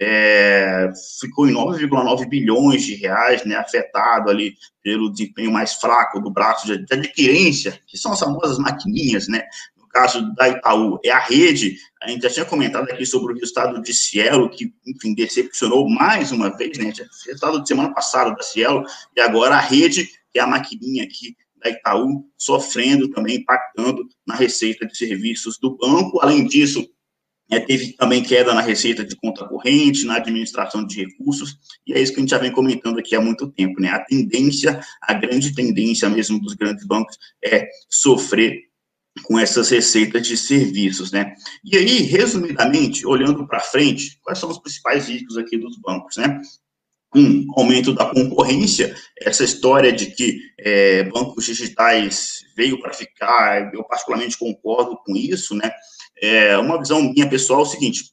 é, 0.00 0.90
ficou 1.20 1.46
em 1.46 1.52
9,9 1.52 2.26
bilhões 2.26 2.82
de 2.82 2.94
reais, 2.94 3.44
né, 3.44 3.56
afetado 3.56 4.30
ali 4.30 4.54
pelo 4.82 5.10
desempenho 5.12 5.52
mais 5.52 5.74
fraco 5.74 6.18
do 6.18 6.30
braço 6.30 6.66
de, 6.66 6.86
adquirência, 6.90 7.78
que 7.86 7.98
são 7.98 8.12
as 8.12 8.20
famosas 8.20 8.58
maquininhas, 8.58 9.28
né, 9.28 9.42
caso 9.90 10.34
da 10.34 10.48
Itaú 10.48 10.98
é 11.04 11.10
a 11.10 11.18
rede, 11.18 11.76
a 12.02 12.08
gente 12.08 12.22
já 12.22 12.30
tinha 12.30 12.44
comentado 12.44 12.90
aqui 12.90 13.04
sobre 13.04 13.32
o 13.32 13.36
resultado 13.36 13.80
de 13.82 13.92
Cielo, 13.92 14.48
que, 14.48 14.72
enfim, 14.86 15.14
decepcionou 15.14 15.88
mais 15.88 16.32
uma 16.32 16.56
vez, 16.56 16.78
né? 16.78 16.92
Resultado 17.26 17.60
de 17.60 17.68
semana 17.68 17.92
passada 17.92 18.34
da 18.34 18.42
Cielo, 18.42 18.84
e 19.16 19.20
agora 19.20 19.56
a 19.56 19.60
rede, 19.60 20.08
que 20.32 20.38
é 20.38 20.42
a 20.42 20.46
maquininha 20.46 21.04
aqui 21.04 21.36
da 21.62 21.70
Itaú, 21.70 22.24
sofrendo 22.38 23.10
também, 23.10 23.36
impactando 23.36 24.08
na 24.26 24.34
receita 24.34 24.86
de 24.86 24.96
serviços 24.96 25.58
do 25.58 25.76
banco. 25.76 26.18
Além 26.22 26.46
disso, 26.46 26.88
é, 27.50 27.58
teve 27.58 27.92
também 27.94 28.22
queda 28.22 28.54
na 28.54 28.60
receita 28.60 29.04
de 29.04 29.16
conta 29.16 29.46
corrente, 29.46 30.06
na 30.06 30.16
administração 30.16 30.86
de 30.86 31.04
recursos, 31.04 31.58
e 31.86 31.92
é 31.92 32.00
isso 32.00 32.12
que 32.12 32.20
a 32.20 32.22
gente 32.22 32.30
já 32.30 32.38
vem 32.38 32.52
comentando 32.52 32.98
aqui 32.98 33.14
há 33.14 33.20
muito 33.20 33.50
tempo, 33.50 33.80
né? 33.80 33.90
A 33.90 33.98
tendência, 33.98 34.80
a 35.02 35.12
grande 35.12 35.52
tendência 35.54 36.08
mesmo 36.08 36.40
dos 36.40 36.54
grandes 36.54 36.86
bancos 36.86 37.18
é 37.44 37.68
sofrer 37.90 38.69
com 39.24 39.38
essas 39.38 39.70
receitas 39.70 40.26
de 40.26 40.36
serviços, 40.36 41.10
né? 41.10 41.34
E 41.64 41.76
aí, 41.76 42.02
resumidamente, 42.02 43.06
olhando 43.06 43.46
para 43.46 43.60
frente, 43.60 44.18
quais 44.22 44.38
são 44.38 44.48
os 44.50 44.58
principais 44.58 45.08
riscos 45.08 45.36
aqui 45.36 45.58
dos 45.58 45.76
bancos, 45.78 46.16
né? 46.16 46.40
Um, 47.14 47.44
aumento 47.56 47.92
da 47.92 48.06
concorrência, 48.06 48.94
essa 49.20 49.42
história 49.42 49.92
de 49.92 50.06
que 50.12 50.40
é, 50.58 51.02
bancos 51.04 51.44
digitais 51.44 52.38
veio 52.56 52.80
para 52.80 52.92
ficar, 52.92 53.74
eu 53.74 53.82
particularmente 53.82 54.38
concordo 54.38 54.96
com 55.04 55.16
isso, 55.16 55.56
né? 55.56 55.70
É, 56.22 56.56
uma 56.58 56.78
visão 56.78 57.02
minha 57.02 57.28
pessoal 57.28 57.60
é 57.60 57.62
o 57.62 57.66
seguinte, 57.66 58.12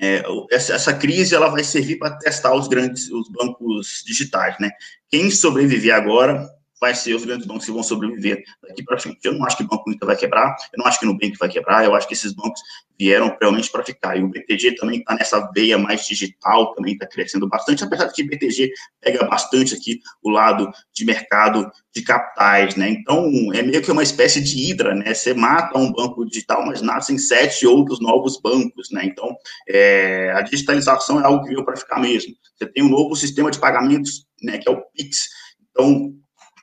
é, 0.00 0.22
essa, 0.52 0.74
essa, 0.74 0.94
crise 0.94 1.34
ela 1.34 1.48
vai 1.48 1.64
servir 1.64 1.98
para 1.98 2.16
testar 2.16 2.54
os 2.54 2.68
grandes, 2.68 3.10
os 3.10 3.28
bancos 3.30 4.04
digitais, 4.06 4.56
né? 4.60 4.70
Quem 5.08 5.30
sobreviver 5.30 5.94
agora 5.94 6.48
vai 6.80 6.94
ser 6.94 7.14
os 7.14 7.24
grandes 7.24 7.46
bancos 7.46 7.66
que 7.66 7.72
vão 7.72 7.82
sobreviver 7.82 8.42
daqui 8.62 8.82
para 8.82 8.98
frente. 8.98 9.18
Eu 9.22 9.34
não 9.34 9.44
acho 9.44 9.56
que 9.56 9.62
o 9.62 9.66
Banco 9.68 9.90
Inter 9.90 10.06
vai 10.06 10.16
quebrar, 10.16 10.56
eu 10.72 10.78
não 10.78 10.86
acho 10.86 10.98
que 10.98 11.06
o 11.06 11.08
Nubank 11.08 11.36
vai 11.38 11.48
quebrar, 11.48 11.84
eu 11.84 11.94
acho 11.94 12.08
que 12.08 12.14
esses 12.14 12.32
bancos 12.32 12.60
vieram 12.98 13.34
realmente 13.40 13.70
para 13.70 13.84
ficar. 13.84 14.16
E 14.16 14.22
o 14.22 14.28
BTG 14.28 14.76
também 14.76 14.98
está 14.98 15.14
nessa 15.14 15.40
veia 15.54 15.78
mais 15.78 16.06
digital, 16.06 16.74
também 16.74 16.94
está 16.94 17.06
crescendo 17.06 17.48
bastante, 17.48 17.84
apesar 17.84 18.06
de 18.06 18.14
que 18.14 18.22
o 18.22 18.26
BTG 18.26 18.70
pega 19.00 19.24
bastante 19.24 19.74
aqui 19.74 20.00
o 20.22 20.30
lado 20.30 20.70
de 20.92 21.04
mercado 21.04 21.70
de 21.94 22.02
capitais, 22.02 22.76
né? 22.76 22.88
Então, 22.90 23.30
é 23.52 23.62
meio 23.62 23.82
que 23.82 23.90
uma 23.90 24.02
espécie 24.02 24.40
de 24.40 24.70
hidra, 24.70 24.94
né? 24.94 25.14
Você 25.14 25.34
mata 25.34 25.78
um 25.78 25.92
banco 25.92 26.24
digital, 26.26 26.64
mas 26.64 26.82
nascem 26.82 27.18
sete 27.18 27.66
outros 27.66 28.00
novos 28.00 28.40
bancos, 28.40 28.90
né? 28.90 29.02
Então, 29.04 29.34
é, 29.68 30.32
a 30.32 30.42
digitalização 30.42 31.20
é 31.20 31.24
algo 31.24 31.42
que 31.42 31.48
veio 31.48 31.64
para 31.64 31.76
ficar 31.76 31.98
mesmo. 31.98 32.34
Você 32.56 32.66
tem 32.66 32.84
um 32.84 32.90
novo 32.90 33.16
sistema 33.16 33.50
de 33.50 33.58
pagamentos, 33.58 34.26
né, 34.42 34.58
que 34.58 34.68
é 34.68 34.72
o 34.72 34.82
Pix. 34.94 35.28
Então, 35.70 36.14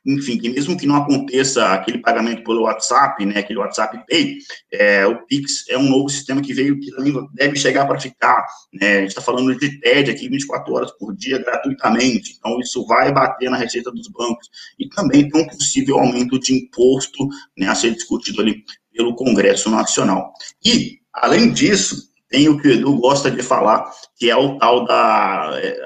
enfim, 0.07 0.37
que 0.37 0.49
mesmo 0.49 0.77
que 0.77 0.87
não 0.87 0.95
aconteça 0.95 1.73
aquele 1.73 1.97
pagamento 1.97 2.41
pelo 2.43 2.61
WhatsApp, 2.61 3.25
né, 3.25 3.39
aquele 3.39 3.59
WhatsApp 3.59 4.01
Pay, 4.09 4.37
é, 4.71 5.05
o 5.05 5.25
Pix 5.25 5.65
é 5.69 5.77
um 5.77 5.89
novo 5.89 6.07
sistema 6.07 6.41
que 6.41 6.53
veio, 6.53 6.79
que 6.79 6.89
deve 7.33 7.57
chegar 7.57 7.85
para 7.85 7.99
ficar, 7.99 8.45
né, 8.73 8.97
a 8.97 9.01
gente 9.01 9.09
está 9.09 9.21
falando 9.21 9.53
de 9.59 9.79
TED 9.81 10.09
aqui 10.09 10.29
24 10.29 10.73
horas 10.73 10.91
por 10.91 11.13
dia 11.13 11.39
gratuitamente, 11.39 12.37
então 12.39 12.57
isso 12.59 12.85
vai 12.87 13.11
bater 13.11 13.49
na 13.49 13.57
receita 13.57 13.91
dos 13.91 14.07
bancos, 14.07 14.49
e 14.79 14.87
também 14.87 15.27
tem 15.27 15.41
um 15.41 15.47
possível 15.47 15.99
aumento 15.99 16.39
de 16.39 16.53
imposto, 16.53 17.27
né, 17.57 17.67
a 17.67 17.75
ser 17.75 17.91
discutido 17.91 18.41
ali 18.41 18.63
pelo 18.95 19.15
Congresso 19.15 19.69
Nacional. 19.69 20.31
E, 20.63 20.99
além 21.13 21.51
disso, 21.51 22.07
tem 22.29 22.49
o 22.49 22.57
que 22.57 22.67
o 22.67 22.71
Edu 22.71 22.97
gosta 22.97 23.29
de 23.29 23.43
falar, 23.43 23.91
que 24.17 24.29
é 24.29 24.35
o 24.35 24.57
tal 24.57 24.85
da 24.85 25.51
é, 25.61 25.79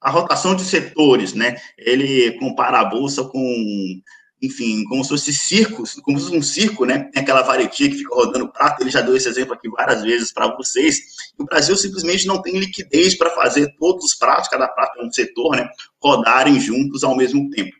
a 0.00 0.10
rotação 0.10 0.54
de 0.54 0.62
setores, 0.62 1.34
né? 1.34 1.56
Ele 1.76 2.32
compara 2.38 2.80
a 2.80 2.84
bolsa 2.84 3.24
com, 3.24 4.00
enfim, 4.42 4.82
como 4.84 5.02
se 5.04 5.10
fosse 5.10 5.32
circos, 5.32 5.94
como 6.02 6.18
se 6.18 6.24
fosse 6.24 6.36
um 6.38 6.42
circo, 6.42 6.86
né? 6.86 7.10
Tem 7.12 7.22
aquela 7.22 7.42
varetia 7.42 7.88
que 7.90 7.98
fica 7.98 8.14
rodando 8.14 8.50
prato, 8.50 8.82
ele 8.82 8.90
já 8.90 9.02
deu 9.02 9.14
esse 9.14 9.28
exemplo 9.28 9.52
aqui 9.52 9.68
várias 9.68 10.02
vezes 10.02 10.32
para 10.32 10.54
vocês. 10.56 10.98
O 11.38 11.44
Brasil 11.44 11.76
simplesmente 11.76 12.26
não 12.26 12.40
tem 12.40 12.58
liquidez 12.58 13.16
para 13.16 13.30
fazer 13.30 13.74
todos 13.78 14.04
os 14.04 14.14
pratos, 14.14 14.48
cada 14.48 14.66
prato 14.66 15.00
é 15.00 15.04
um 15.04 15.12
setor, 15.12 15.56
né? 15.56 15.68
Rodarem 16.02 16.58
juntos 16.58 17.04
ao 17.04 17.14
mesmo 17.14 17.50
tempo. 17.50 17.72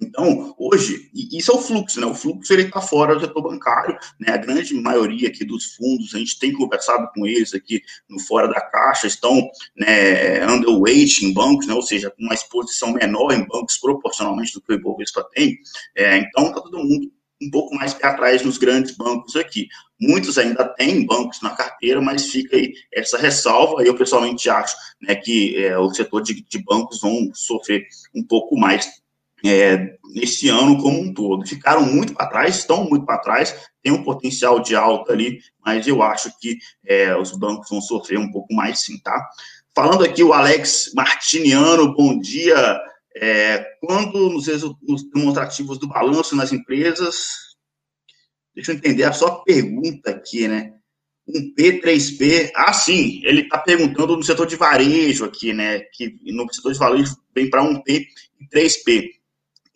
Então, 0.00 0.54
hoje, 0.58 1.10
isso 1.14 1.50
é 1.50 1.54
o 1.54 1.60
fluxo, 1.60 2.00
né? 2.00 2.06
O 2.06 2.14
fluxo 2.14 2.52
ele 2.52 2.64
está 2.64 2.82
fora 2.82 3.14
do 3.14 3.20
setor 3.20 3.42
bancário, 3.42 3.96
né? 4.20 4.32
A 4.32 4.36
grande 4.36 4.74
maioria 4.74 5.28
aqui 5.28 5.44
dos 5.44 5.74
fundos, 5.74 6.14
a 6.14 6.18
gente 6.18 6.38
tem 6.38 6.52
conversado 6.52 7.08
com 7.14 7.26
eles 7.26 7.54
aqui 7.54 7.80
no 8.08 8.20
fora 8.20 8.46
da 8.46 8.60
caixa, 8.60 9.06
estão 9.06 9.48
né, 9.74 10.46
underweight 10.46 11.24
em 11.24 11.32
bancos, 11.32 11.66
né? 11.66 11.72
Ou 11.72 11.82
seja, 11.82 12.10
com 12.10 12.22
uma 12.22 12.34
exposição 12.34 12.92
menor 12.92 13.32
em 13.32 13.46
bancos 13.46 13.78
proporcionalmente 13.78 14.52
do 14.52 14.60
que 14.60 14.72
o 14.72 14.76
Ibovespa 14.76 15.24
tem. 15.32 15.56
É, 15.96 16.18
então, 16.18 16.48
está 16.48 16.60
todo 16.60 16.78
mundo 16.78 17.10
um 17.40 17.50
pouco 17.50 17.74
mais 17.74 17.92
para 17.92 18.14
trás 18.14 18.42
nos 18.42 18.58
grandes 18.58 18.96
bancos 18.96 19.36
aqui. 19.36 19.68
Muitos 20.00 20.36
ainda 20.38 20.64
têm 20.64 21.06
bancos 21.06 21.40
na 21.42 21.50
carteira, 21.50 22.00
mas 22.00 22.26
fica 22.26 22.56
aí 22.56 22.72
essa 22.92 23.18
ressalva. 23.18 23.82
Eu, 23.82 23.94
pessoalmente, 23.94 24.48
acho 24.48 24.76
né, 25.00 25.14
que 25.14 25.56
é, 25.56 25.78
o 25.78 25.92
setor 25.92 26.22
de, 26.22 26.42
de, 26.42 26.58
bancos 26.58 27.00
vão 27.00 27.30
sofrer 27.34 27.86
um 28.14 28.22
pouco 28.22 28.58
mais 28.58 28.86
é, 29.50 29.96
nesse 30.14 30.48
ano 30.48 30.80
como 30.80 31.00
um 31.00 31.12
todo. 31.12 31.46
Ficaram 31.46 31.82
muito 31.82 32.14
para 32.14 32.26
trás, 32.26 32.56
estão 32.56 32.88
muito 32.88 33.04
para 33.04 33.18
trás, 33.18 33.54
tem 33.82 33.92
um 33.92 34.02
potencial 34.02 34.60
de 34.60 34.74
alta 34.74 35.12
ali, 35.12 35.40
mas 35.64 35.86
eu 35.86 36.02
acho 36.02 36.30
que 36.40 36.58
é, 36.84 37.16
os 37.16 37.32
bancos 37.32 37.68
vão 37.68 37.80
sofrer 37.80 38.18
um 38.18 38.30
pouco 38.30 38.52
mais 38.54 38.80
sim, 38.80 38.98
tá? 38.98 39.28
Falando 39.74 40.04
aqui 40.04 40.22
o 40.22 40.32
Alex 40.32 40.92
Martiniano, 40.94 41.94
bom 41.94 42.18
dia. 42.18 42.80
É, 43.18 43.64
quando 43.80 44.28
nos, 44.30 44.46
nos 44.82 45.08
demonstrativos 45.10 45.78
do 45.78 45.88
balanço 45.88 46.36
nas 46.36 46.52
empresas, 46.52 47.46
Deixa 48.56 48.72
eu 48.72 48.76
entender 48.76 49.04
a 49.04 49.12
sua 49.12 49.44
pergunta 49.44 50.10
aqui, 50.10 50.48
né? 50.48 50.72
Um 51.28 51.52
P3P, 51.54 52.52
ah, 52.54 52.72
sim, 52.72 53.20
ele 53.24 53.42
está 53.42 53.58
perguntando 53.58 54.16
no 54.16 54.22
setor 54.22 54.46
de 54.46 54.56
varejo 54.56 55.26
aqui, 55.26 55.52
né? 55.52 55.80
Que 55.92 56.16
no 56.32 56.50
setor 56.52 56.72
de 56.72 56.78
varejo 56.78 57.14
vem 57.34 57.50
para 57.50 57.62
um 57.62 57.82
P 57.82 58.06
e 58.40 58.48
3P. 58.48 59.10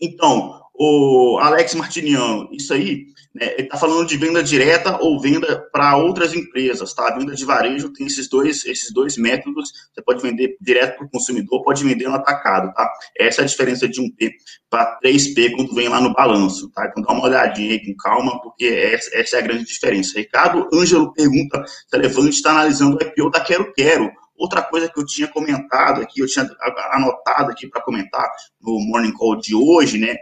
Então, 0.00 0.60
o 0.74 1.38
Alex 1.38 1.74
Martiniano, 1.74 2.48
isso 2.52 2.72
aí 2.72 3.06
né, 3.34 3.52
ele 3.52 3.62
está 3.62 3.76
falando 3.76 4.08
de 4.08 4.16
venda 4.16 4.42
direta 4.42 4.98
ou 5.00 5.20
venda 5.20 5.60
para 5.70 5.96
outras 5.96 6.34
empresas, 6.34 6.92
tá? 6.94 7.06
A 7.06 7.18
venda 7.18 7.34
de 7.34 7.44
varejo 7.44 7.92
tem 7.92 8.06
esses 8.06 8.28
dois, 8.28 8.64
esses 8.64 8.92
dois 8.92 9.16
métodos. 9.16 9.70
Você 9.92 10.02
pode 10.02 10.22
vender 10.22 10.56
direto 10.60 10.96
para 10.96 11.06
o 11.06 11.10
consumidor, 11.10 11.62
pode 11.62 11.84
vender 11.84 12.08
no 12.08 12.14
atacado, 12.14 12.72
tá? 12.72 12.90
Essa 13.16 13.42
é 13.42 13.44
a 13.44 13.46
diferença 13.46 13.86
de 13.86 14.00
1P 14.00 14.32
para 14.68 14.98
3P 15.04 15.54
quando 15.54 15.74
vem 15.74 15.88
lá 15.88 16.00
no 16.00 16.12
balanço, 16.12 16.70
tá? 16.70 16.86
Então 16.86 17.02
dá 17.02 17.12
uma 17.12 17.24
olhadinha 17.24 17.72
aí 17.72 17.84
com 17.84 17.94
calma, 17.96 18.40
porque 18.42 18.64
essa, 18.66 19.36
é 19.36 19.38
a 19.38 19.42
grande 19.42 19.64
diferença. 19.64 20.18
Ricardo 20.18 20.66
Ângelo 20.72 21.12
pergunta 21.12 21.62
se 21.66 21.94
a 21.94 21.98
Levante 21.98 22.30
está 22.30 22.50
analisando 22.52 22.96
o 22.96 23.02
IPO 23.02 23.30
da 23.30 23.40
Quero 23.40 23.72
Quero. 23.74 24.10
Outra 24.40 24.62
coisa 24.62 24.88
que 24.88 24.98
eu 24.98 25.04
tinha 25.04 25.28
comentado 25.28 26.00
aqui, 26.00 26.20
eu 26.20 26.26
tinha 26.26 26.48
anotado 26.92 27.50
aqui 27.50 27.68
para 27.68 27.82
comentar 27.82 28.26
no 28.60 28.80
Morning 28.80 29.12
Call 29.12 29.36
de 29.36 29.54
hoje, 29.54 29.98
né? 29.98 30.16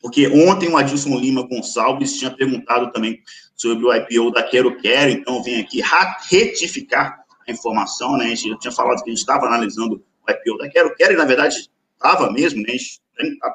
porque 0.00 0.28
ontem 0.28 0.68
o 0.68 0.76
Adilson 0.76 1.18
Lima 1.18 1.46
Gonçalves 1.46 2.16
tinha 2.16 2.30
perguntado 2.30 2.92
também 2.92 3.20
sobre 3.56 3.84
o 3.84 3.92
IPO 3.92 4.30
da 4.30 4.42
Quero 4.42 4.76
Quero, 4.80 5.10
então 5.10 5.42
vem 5.42 5.60
aqui 5.60 5.82
retificar 6.30 7.24
a 7.46 7.50
informação, 7.50 8.16
né? 8.16 8.26
A 8.26 8.34
gente 8.34 8.58
tinha 8.58 8.72
falado 8.72 9.02
que 9.02 9.10
a 9.10 9.12
gente 9.12 9.18
estava 9.18 9.46
analisando 9.46 10.02
o 10.26 10.30
IPO 10.30 10.58
da 10.58 10.68
Quero 10.70 10.94
Quero, 10.94 11.14
e 11.14 11.16
na 11.16 11.24
verdade 11.24 11.68
estava 11.94 12.30
mesmo, 12.30 12.62
né? 12.62 12.68
A 12.68 12.72
gente 12.72 13.00
está 13.18 13.54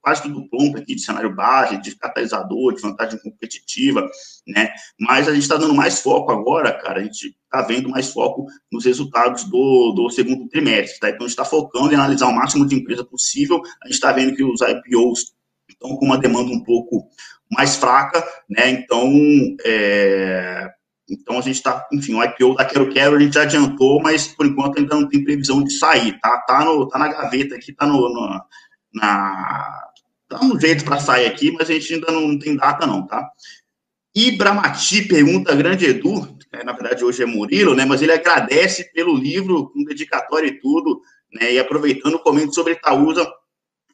quase 0.00 0.22
tudo 0.22 0.48
pronto 0.48 0.78
aqui 0.78 0.94
de 0.94 1.02
cenário 1.02 1.34
base, 1.34 1.80
de 1.80 1.96
catalisador, 1.96 2.74
de 2.74 2.82
vantagem 2.82 3.18
competitiva, 3.20 4.08
né? 4.46 4.70
Mas 4.98 5.28
a 5.28 5.32
gente 5.32 5.42
está 5.42 5.56
dando 5.56 5.74
mais 5.74 6.00
foco 6.00 6.32
agora, 6.32 6.72
cara, 6.72 7.00
a 7.00 7.04
gente 7.04 7.36
está 7.44 7.62
vendo 7.62 7.88
mais 7.88 8.12
foco 8.12 8.46
nos 8.70 8.84
resultados 8.84 9.44
do, 9.44 9.92
do 9.92 10.10
segundo 10.10 10.48
trimestre, 10.48 11.00
tá? 11.00 11.08
Então 11.08 11.26
a 11.26 11.28
gente 11.28 11.38
está 11.38 11.44
focando 11.44 11.92
em 11.92 11.96
analisar 11.96 12.28
o 12.28 12.34
máximo 12.34 12.66
de 12.66 12.74
empresa 12.74 13.04
possível, 13.04 13.62
a 13.82 13.86
gente 13.86 13.94
está 13.94 14.12
vendo 14.12 14.34
que 14.34 14.44
os 14.44 14.60
IPOs 14.60 15.32
estão 15.68 15.96
com 15.96 16.06
uma 16.06 16.18
demanda 16.18 16.50
um 16.50 16.62
pouco 16.62 17.08
mais 17.50 17.76
fraca, 17.76 18.26
né? 18.48 18.70
Então, 18.70 19.12
é, 19.64 20.70
então 21.08 21.38
a 21.38 21.40
gente 21.40 21.56
está, 21.56 21.86
enfim, 21.92 22.14
o 22.14 22.22
IPO 22.22 22.54
da 22.54 22.64
Quero 22.64 22.90
Quero 22.90 23.16
a 23.16 23.20
gente 23.20 23.34
já 23.34 23.42
adiantou, 23.42 24.00
mas 24.00 24.28
por 24.28 24.46
enquanto 24.46 24.78
ainda 24.78 24.94
não 24.94 25.08
tem 25.08 25.24
previsão 25.24 25.62
de 25.62 25.72
sair, 25.72 26.18
tá? 26.20 26.38
Tá, 26.46 26.64
no, 26.64 26.86
tá 26.88 26.98
na 26.98 27.08
gaveta 27.08 27.54
aqui, 27.54 27.72
tá 27.72 27.86
no, 27.86 28.08
no 28.08 28.40
na, 28.92 29.87
tá 30.28 30.44
um 30.44 30.58
jeito 30.60 30.84
para 30.84 31.00
sair 31.00 31.26
aqui, 31.26 31.50
mas 31.50 31.70
a 31.70 31.72
gente 31.72 31.94
ainda 31.94 32.12
não 32.12 32.38
tem 32.38 32.56
data 32.56 32.86
não, 32.86 33.06
tá? 33.06 33.28
Ibramati 34.14 35.02
pergunta, 35.06 35.54
grande 35.54 35.86
Edu, 35.86 36.36
é, 36.52 36.64
na 36.64 36.72
verdade 36.72 37.04
hoje 37.04 37.22
é 37.22 37.26
Murilo, 37.26 37.74
né? 37.74 37.84
Mas 37.84 38.02
ele 38.02 38.12
agradece 38.12 38.90
pelo 38.92 39.16
livro 39.16 39.70
com 39.70 39.84
dedicatório 39.84 40.48
e 40.48 40.58
tudo, 40.58 41.00
né? 41.32 41.52
E 41.52 41.58
aproveitando, 41.58 42.18
comento 42.18 42.54
sobre 42.54 42.72
Itaúsa 42.72 43.30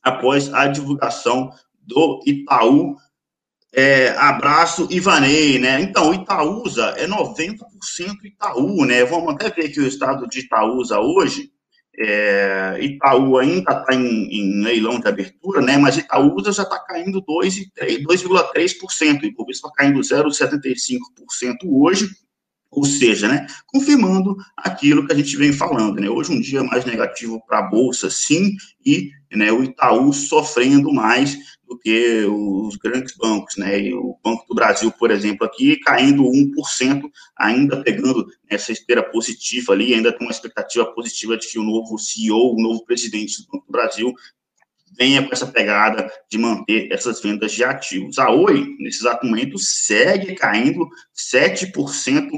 após 0.03 0.53
a 0.53 0.67
divulgação 0.67 1.51
do 1.81 2.23
Itaú. 2.27 2.97
É, 3.73 4.11
abraço, 4.11 4.87
Ivanei, 4.91 5.59
né? 5.59 5.81
Então, 5.81 6.15
Itaúsa 6.15 6.95
é 6.97 7.09
90% 7.09 7.59
Itaú, 8.23 8.85
né? 8.85 9.05
Vamos 9.05 9.35
até 9.35 9.51
ver 9.51 9.67
aqui 9.67 9.81
o 9.81 9.87
estado 9.87 10.29
de 10.29 10.41
Itaúsa 10.41 11.01
hoje. 11.01 11.51
É, 11.97 12.77
Itaú 12.81 13.39
ainda 13.39 13.73
está 13.73 13.95
em, 13.95 14.29
em, 14.29 14.65
leilão 14.65 14.99
de 14.99 15.07
abertura, 15.07 15.61
né? 15.61 15.77
Mas 15.77 15.97
Itaúsa 15.97 16.53
já 16.53 16.65
está 16.65 16.81
caindo 16.81 17.23
2,3%, 17.23 19.33
o 19.39 19.51
está 19.51 19.71
caindo 19.71 20.01
0,75% 20.01 21.55
hoje, 21.65 22.11
ou 22.75 22.85
seja, 22.85 23.29
né, 23.29 23.47
confirmando 23.67 24.37
aquilo 24.57 25.07
que 25.07 25.13
a 25.13 25.17
gente 25.17 25.37
vem 25.37 25.53
falando, 25.53 26.01
né, 26.01 26.09
hoje 26.09 26.33
um 26.33 26.41
dia 26.41 26.63
mais 26.65 26.85
negativo 26.85 27.41
para 27.47 27.61
a 27.61 27.63
Bolsa, 27.63 28.11
sim, 28.11 28.57
e 28.85 29.11
né, 29.33 29.53
o 29.53 29.63
Itaú 29.63 30.13
sofrendo 30.13 30.93
mais 30.93 31.37
do 31.67 31.79
que 31.79 32.25
os 32.25 32.77
grandes 32.77 33.17
bancos, 33.17 33.57
né, 33.57 33.81
e 33.81 33.95
o 33.95 34.17
Banco 34.23 34.45
do 34.49 34.55
Brasil, 34.55 34.91
por 34.93 35.11
exemplo, 35.11 35.47
aqui 35.47 35.77
caindo 35.79 36.25
1%, 36.25 37.03
ainda 37.39 37.83
pegando 37.83 38.27
essa 38.49 38.73
esteira 38.73 39.03
positiva 39.03 39.73
ali, 39.73 39.95
ainda 39.95 40.13
tem 40.13 40.27
uma 40.27 40.33
expectativa 40.33 40.85
positiva 40.93 41.37
de 41.37 41.49
que 41.49 41.59
o 41.59 41.63
novo 41.63 41.99
CEO, 41.99 42.55
o 42.55 42.63
novo 42.63 42.85
presidente 42.85 43.43
do 43.43 43.49
Banco 43.51 43.67
do 43.67 43.73
Brasil, 43.73 44.13
venha 44.97 45.23
com 45.27 45.33
essa 45.33 45.47
pegada 45.47 46.11
de 46.31 46.39
manter 46.39 46.89
essas 46.93 47.21
vendas 47.21 47.53
de 47.53 47.65
ativos. 47.65 48.19
A 48.19 48.31
Oi, 48.31 48.77
nesse 48.79 49.01
exato 49.01 49.27
momento, 49.27 49.59
segue 49.59 50.35
caindo 50.35 50.89
7% 51.15 52.31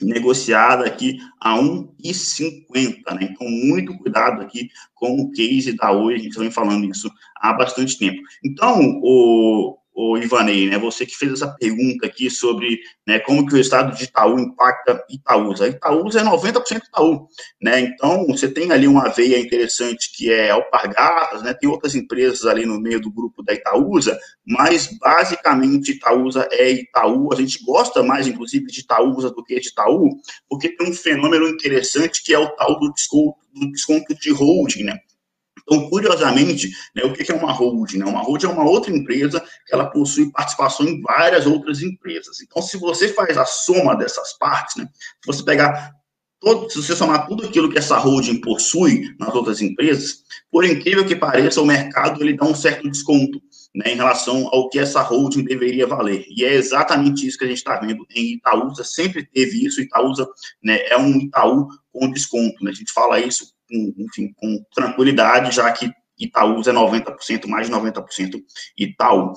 negociada 0.00 0.86
aqui 0.86 1.18
a 1.40 1.56
1,50, 1.56 3.14
né? 3.14 3.28
Então, 3.30 3.48
muito 3.48 3.96
cuidado 3.98 4.42
aqui 4.42 4.68
com 4.94 5.20
o 5.20 5.30
case 5.32 5.72
da 5.76 5.92
Oi, 5.92 6.14
a 6.14 6.18
gente 6.18 6.38
vem 6.38 6.50
falando 6.50 6.84
isso 6.84 7.10
há 7.36 7.52
bastante 7.52 7.98
tempo. 7.98 8.20
Então, 8.44 9.00
o, 9.02 9.76
o 10.02 10.16
Ivanei, 10.16 10.66
né, 10.66 10.78
você 10.78 11.04
que 11.04 11.14
fez 11.14 11.34
essa 11.34 11.48
pergunta 11.48 12.06
aqui 12.06 12.30
sobre 12.30 12.80
né, 13.06 13.18
como 13.18 13.46
que 13.46 13.54
o 13.54 13.58
estado 13.58 13.94
de 13.94 14.04
Itaú 14.04 14.38
impacta 14.38 15.04
Itaúsa. 15.10 15.68
Itaúsa 15.68 16.20
é 16.20 16.24
90% 16.24 16.80
Itaú, 16.88 17.28
né, 17.60 17.80
então 17.80 18.26
você 18.26 18.48
tem 18.48 18.72
ali 18.72 18.88
uma 18.88 19.10
veia 19.10 19.38
interessante 19.38 20.10
que 20.16 20.32
é 20.32 20.50
Alpargatas, 20.50 21.42
né, 21.42 21.52
tem 21.52 21.68
outras 21.68 21.94
empresas 21.94 22.46
ali 22.46 22.64
no 22.64 22.80
meio 22.80 22.98
do 22.98 23.12
grupo 23.12 23.42
da 23.42 23.52
Itaúsa, 23.52 24.18
mas 24.46 24.86
basicamente 24.98 25.92
Itaúsa 25.92 26.48
é 26.50 26.70
Itaú, 26.70 27.30
a 27.30 27.36
gente 27.36 27.62
gosta 27.62 28.02
mais 28.02 28.26
inclusive 28.26 28.66
de 28.66 28.80
Itaúsa 28.80 29.30
do 29.30 29.44
que 29.44 29.60
de 29.60 29.68
Itaú, 29.68 30.08
porque 30.48 30.74
tem 30.74 30.88
um 30.88 30.94
fenômeno 30.94 31.46
interessante 31.46 32.22
que 32.24 32.32
é 32.32 32.38
o 32.38 32.48
tal 32.56 32.78
do 32.78 32.90
desconto, 32.94 33.36
do 33.54 33.70
desconto 33.70 34.14
de 34.14 34.30
holding, 34.30 34.84
né, 34.84 34.98
então, 35.70 35.88
curiosamente, 35.88 36.68
né, 36.96 37.04
o 37.04 37.12
que 37.12 37.30
é 37.30 37.34
uma 37.34 37.52
holding? 37.52 37.98
Né? 37.98 38.04
Uma 38.04 38.22
holding 38.22 38.46
é 38.46 38.48
uma 38.48 38.68
outra 38.68 38.92
empresa 38.92 39.40
que 39.64 39.72
ela 39.72 39.86
possui 39.86 40.32
participação 40.32 40.84
em 40.84 41.00
várias 41.00 41.46
outras 41.46 41.80
empresas. 41.80 42.40
Então, 42.40 42.60
se 42.60 42.76
você 42.76 43.08
faz 43.08 43.38
a 43.38 43.44
soma 43.44 43.94
dessas 43.94 44.36
partes, 44.36 44.74
né, 44.74 44.88
se 44.92 45.26
você 45.26 45.44
pegar 45.44 45.92
todo, 46.40 46.68
se 46.68 46.82
você 46.82 46.96
somar 46.96 47.28
tudo 47.28 47.46
aquilo 47.46 47.70
que 47.70 47.78
essa 47.78 47.96
holding 47.96 48.40
possui 48.40 49.14
nas 49.16 49.32
outras 49.32 49.60
empresas, 49.62 50.24
por 50.50 50.64
incrível 50.64 51.06
que 51.06 51.14
pareça, 51.14 51.62
o 51.62 51.66
mercado 51.66 52.20
ele 52.20 52.36
dá 52.36 52.46
um 52.46 52.54
certo 52.54 52.90
desconto 52.90 53.40
né, 53.72 53.92
em 53.92 53.96
relação 53.96 54.48
ao 54.50 54.68
que 54.68 54.78
essa 54.80 55.00
holding 55.02 55.44
deveria 55.44 55.86
valer. 55.86 56.24
E 56.28 56.44
é 56.44 56.52
exatamente 56.52 57.24
isso 57.24 57.38
que 57.38 57.44
a 57.44 57.48
gente 57.48 57.58
está 57.58 57.78
vendo 57.78 58.04
em 58.16 58.34
Itaúsa, 58.34 58.82
sempre 58.82 59.24
teve 59.24 59.64
isso, 59.64 59.80
Itaúsa 59.80 60.26
né, 60.60 60.80
é 60.88 60.98
um 60.98 61.16
Itaú 61.16 61.68
com 61.92 62.10
desconto. 62.10 62.64
Né? 62.64 62.72
A 62.72 62.74
gente 62.74 62.92
fala 62.92 63.20
isso 63.20 63.52
com, 63.70 63.94
enfim, 63.96 64.32
com 64.36 64.62
tranquilidade, 64.74 65.54
já 65.54 65.70
que 65.72 65.90
Itaúsa 66.18 66.70
é 66.70 66.74
90%, 66.74 67.46
mais 67.46 67.68
de 67.68 67.72
90% 67.72 68.40
Itaú. 68.76 69.32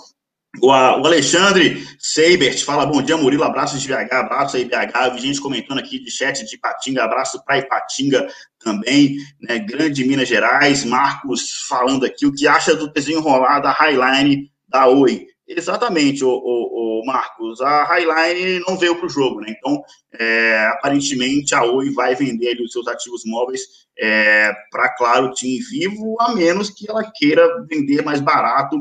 O, 0.61 0.71
Alexandre 0.71 1.83
Seibert 1.97 2.63
fala, 2.63 2.85
bom 2.85 3.01
dia, 3.01 3.17
Murilo, 3.17 3.43
abraços 3.43 3.81
de 3.81 3.87
BH, 3.87 4.13
abraço 4.13 4.55
aí, 4.55 4.65
BH, 4.65 5.17
gente 5.17 5.41
comentando 5.41 5.79
aqui 5.79 5.99
de 5.99 6.11
chat 6.11 6.45
de 6.45 6.55
Ipatinga, 6.55 7.03
abraço 7.03 7.43
para 7.43 7.57
Ipatinga 7.57 8.27
também, 8.59 9.15
né, 9.41 9.57
grande 9.57 10.05
Minas 10.05 10.27
Gerais, 10.27 10.85
Marcos 10.85 11.65
falando 11.67 12.05
aqui, 12.05 12.27
o 12.27 12.31
que 12.31 12.47
acha 12.47 12.75
do 12.75 12.91
desenrolar 12.91 13.61
da 13.61 13.71
Highline 13.71 14.51
da 14.67 14.87
Oi? 14.87 15.25
Exatamente, 15.47 16.23
o, 16.23 16.29
o, 16.29 17.01
o, 17.01 17.05
Marcos. 17.05 17.59
A 17.61 17.83
Highline 17.83 18.59
não 18.65 18.77
veio 18.77 18.95
para 18.95 19.05
o 19.05 19.09
jogo, 19.09 19.41
né? 19.41 19.53
Então, 19.57 19.81
é, 20.17 20.67
aparentemente, 20.67 21.53
a 21.53 21.63
Oi 21.63 21.89
vai 21.91 22.15
vender 22.15 22.49
ali, 22.49 22.63
os 22.63 22.71
seus 22.71 22.87
ativos 22.87 23.23
móveis 23.25 23.61
é, 23.97 24.53
para, 24.71 24.95
claro, 24.95 25.33
Tim 25.33 25.59
Vivo, 25.69 26.15
a 26.21 26.33
menos 26.33 26.69
que 26.69 26.89
ela 26.89 27.03
queira 27.13 27.45
vender 27.69 28.03
mais 28.03 28.21
barato 28.21 28.77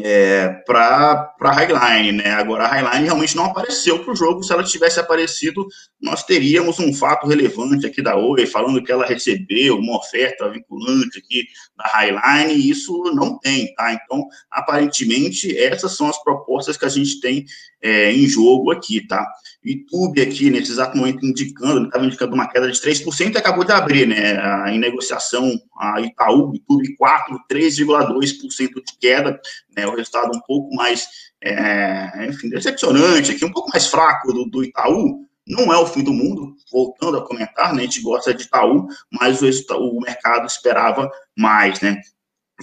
é, 0.00 0.48
para 0.66 1.34
a 1.38 1.52
Highline, 1.52 2.12
né? 2.12 2.30
Agora, 2.30 2.64
a 2.64 2.68
Highline 2.68 3.04
realmente 3.04 3.36
não 3.36 3.46
apareceu 3.46 3.98
para 3.98 4.12
o 4.12 4.16
jogo. 4.16 4.42
Se 4.42 4.52
ela 4.52 4.64
tivesse 4.64 4.98
aparecido, 4.98 5.66
nós 6.00 6.24
teríamos 6.24 6.78
um 6.78 6.94
fato 6.94 7.26
relevante 7.26 7.86
aqui 7.86 8.00
da 8.00 8.16
Oi, 8.16 8.46
falando 8.46 8.82
que 8.82 8.90
ela 8.90 9.04
recebeu 9.04 9.76
uma 9.76 9.98
oferta 9.98 10.48
vinculante 10.48 11.18
aqui 11.18 11.44
da 11.76 11.84
Highline, 11.84 12.54
e 12.54 12.70
isso 12.70 13.02
não 13.14 13.38
tem, 13.38 13.74
tá? 13.74 13.92
Então, 13.92 14.26
aparentemente, 14.50 15.56
essas 15.58 15.94
são 15.94 16.08
as 16.08 16.22
propostas 16.22 16.76
que 16.76 16.86
a 16.86 16.90
gente 16.90 17.20
tem 17.20 17.44
é, 17.82 18.12
em 18.12 18.26
jogo 18.26 18.70
aqui, 18.70 19.06
tá? 19.06 19.26
YouTube 19.64 20.20
aqui, 20.20 20.50
nesse 20.50 20.72
exato 20.72 20.96
momento, 20.96 21.24
indicando, 21.24 21.86
estava 21.86 22.04
indicando 22.04 22.34
uma 22.34 22.48
queda 22.48 22.70
de 22.70 22.80
3% 22.80 23.34
e 23.34 23.38
acabou 23.38 23.64
de 23.64 23.72
abrir, 23.72 24.06
né? 24.06 24.70
Em 24.70 24.78
negociação, 24.78 25.60
a 25.78 26.00
Itaú, 26.00 26.52
YouTube 26.54 26.96
4, 26.96 27.38
3,2% 27.48 28.74
de 28.74 28.98
queda, 29.00 29.40
né? 29.76 29.81
O 29.86 29.94
resultado 29.94 30.36
um 30.36 30.40
pouco 30.40 30.74
mais, 30.74 31.06
é, 31.42 32.26
enfim, 32.28 32.48
decepcionante 32.48 33.32
aqui, 33.32 33.44
um 33.44 33.52
pouco 33.52 33.70
mais 33.70 33.86
fraco 33.86 34.32
do, 34.32 34.44
do 34.46 34.64
Itaú, 34.64 35.26
não 35.46 35.72
é 35.72 35.76
o 35.76 35.86
fim 35.86 36.02
do 36.02 36.12
mundo, 36.12 36.54
voltando 36.70 37.18
a 37.18 37.26
comentar, 37.26 37.74
né, 37.74 37.82
a 37.82 37.84
gente 37.84 38.00
gosta 38.00 38.32
de 38.32 38.44
Itaú, 38.44 38.86
mas 39.10 39.42
o, 39.42 39.48
o 39.76 40.00
mercado 40.00 40.46
esperava 40.46 41.10
mais, 41.36 41.80
né? 41.80 42.00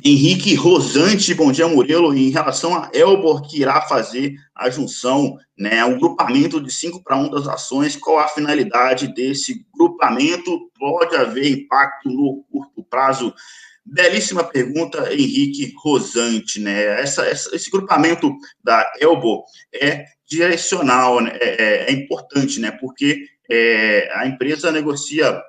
Henrique 0.04 0.56
Rosante, 0.56 1.34
bom 1.34 1.52
dia, 1.52 1.68
Murilo. 1.68 2.16
Em 2.16 2.30
relação 2.30 2.74
a 2.74 2.90
Elbor, 2.94 3.42
que 3.42 3.60
irá 3.60 3.82
fazer 3.82 4.34
a 4.56 4.70
junção, 4.70 5.38
né, 5.58 5.84
um 5.84 6.00
grupamento 6.00 6.62
de 6.62 6.72
5 6.72 7.04
para 7.04 7.18
1 7.18 7.30
das 7.30 7.48
ações, 7.48 7.98
qual 7.98 8.20
a 8.20 8.28
finalidade 8.28 9.14
desse 9.14 9.66
grupamento? 9.78 10.70
Pode 10.78 11.16
haver 11.16 11.52
impacto 11.52 12.10
no 12.10 12.46
curto 12.50 12.84
prazo? 12.84 13.34
Belíssima 13.92 14.44
pergunta, 14.44 15.12
Henrique 15.14 15.74
Rosante, 15.84 16.60
né? 16.60 17.02
Essa, 17.02 17.26
essa, 17.26 17.56
esse 17.56 17.72
grupamento 17.72 18.36
da 18.64 18.92
Elbor 19.00 19.44
é 19.74 20.06
direcional, 20.28 21.22
né? 21.22 21.32
é, 21.42 21.62
é, 21.62 21.90
é 21.90 21.92
importante, 21.92 22.60
né? 22.60 22.72
Porque 22.72 23.26
é, 23.50 24.12
a 24.14 24.28
empresa 24.28 24.72
negocia 24.72 25.42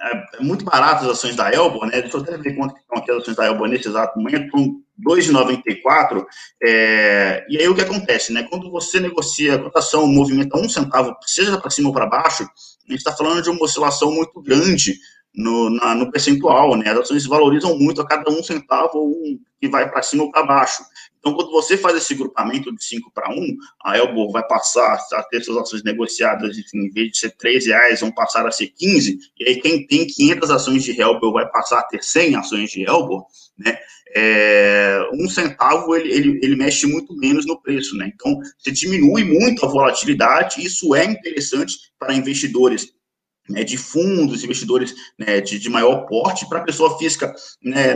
é, 0.00 0.36
é 0.38 0.40
muito 0.40 0.64
barato 0.64 1.04
as 1.04 1.12
ações 1.12 1.36
da 1.36 1.50
Elbor, 1.50 1.86
né? 1.86 2.02
Deixa 2.02 2.16
eu 2.16 2.20
até 2.20 2.36
ver 2.36 2.54
quanto 2.54 2.76
estão 2.76 2.98
aqui 2.98 3.10
as 3.10 3.18
ações 3.18 3.36
da 3.36 3.46
Elbor 3.46 3.68
nesse 3.68 3.88
exato 3.88 4.18
momento, 4.18 4.44
estão 4.44 4.80
2,94. 5.02 6.24
É, 6.62 7.44
e 7.48 7.58
aí 7.58 7.68
o 7.68 7.74
que 7.74 7.82
acontece, 7.82 8.32
né? 8.32 8.46
Quando 8.48 8.70
você 8.70 9.00
negocia, 9.00 9.54
a 9.54 9.78
ação 9.78 10.06
movimenta 10.06 10.58
um 10.58 10.68
centavo, 10.68 11.14
seja 11.26 11.58
para 11.58 11.70
cima 11.70 11.88
ou 11.88 11.94
para 11.94 12.06
baixo, 12.06 12.42
a 12.42 12.92
gente 12.92 12.98
está 12.98 13.12
falando 13.12 13.42
de 13.42 13.50
uma 13.50 13.64
oscilação 13.64 14.12
muito 14.12 14.40
grande 14.42 14.94
no, 15.36 15.68
na, 15.68 15.94
no 15.94 16.10
percentual, 16.10 16.76
né? 16.76 16.90
As 16.90 16.98
ações 17.00 17.26
valorizam 17.26 17.78
muito 17.78 18.00
a 18.00 18.06
cada 18.06 18.30
um 18.30 18.42
centavo 18.42 19.04
um 19.04 19.38
que 19.60 19.68
vai 19.68 19.90
para 19.90 20.02
cima 20.02 20.24
ou 20.24 20.30
para 20.30 20.44
baixo. 20.44 20.82
Então, 21.18 21.34
quando 21.34 21.50
você 21.50 21.76
faz 21.76 21.96
esse 21.96 22.14
grupamento 22.14 22.74
de 22.74 22.84
5 22.84 23.10
para 23.12 23.30
1, 23.30 23.56
a 23.84 23.98
Elbor 23.98 24.30
vai 24.30 24.46
passar 24.46 24.98
a 25.12 25.22
ter 25.24 25.42
suas 25.42 25.58
ações 25.58 25.82
negociadas, 25.82 26.56
enfim, 26.56 26.86
em 26.86 26.90
vez 26.90 27.10
de 27.10 27.18
ser 27.18 27.30
3 27.32 27.66
reais, 27.66 28.00
vão 28.00 28.12
passar 28.12 28.46
a 28.46 28.50
ser 28.50 28.68
15, 28.68 29.18
e 29.38 29.48
aí 29.48 29.60
quem 29.60 29.86
tem 29.86 30.06
500 30.06 30.50
ações 30.50 30.84
de 30.84 31.00
Elbor 31.00 31.32
vai 31.32 31.50
passar 31.50 31.80
a 31.80 31.82
ter 31.82 32.02
100 32.02 32.36
ações 32.36 32.70
de 32.70 32.84
Elbor, 32.84 33.26
né? 33.58 33.76
É, 34.14 35.00
um 35.12 35.28
centavo 35.28 35.94
ele, 35.96 36.10
ele, 36.12 36.40
ele 36.42 36.56
mexe 36.56 36.86
muito 36.86 37.14
menos 37.16 37.44
no 37.44 37.60
preço, 37.60 37.96
né? 37.96 38.10
Então, 38.14 38.38
você 38.56 38.70
diminui 38.70 39.24
muito 39.24 39.66
a 39.66 39.68
volatilidade, 39.68 40.64
isso 40.64 40.94
é 40.94 41.04
interessante 41.04 41.76
para 41.98 42.14
investidores 42.14 42.94
né, 43.48 43.64
de 43.64 43.76
fundos, 43.76 44.44
investidores 44.44 44.94
né, 45.18 45.40
de, 45.40 45.58
de, 45.58 45.68
maior 45.68 46.06
porte, 46.06 46.48
para 46.48 46.58
a 46.58 46.64
pessoa 46.64 46.98
física, 46.98 47.34
né, 47.62 47.94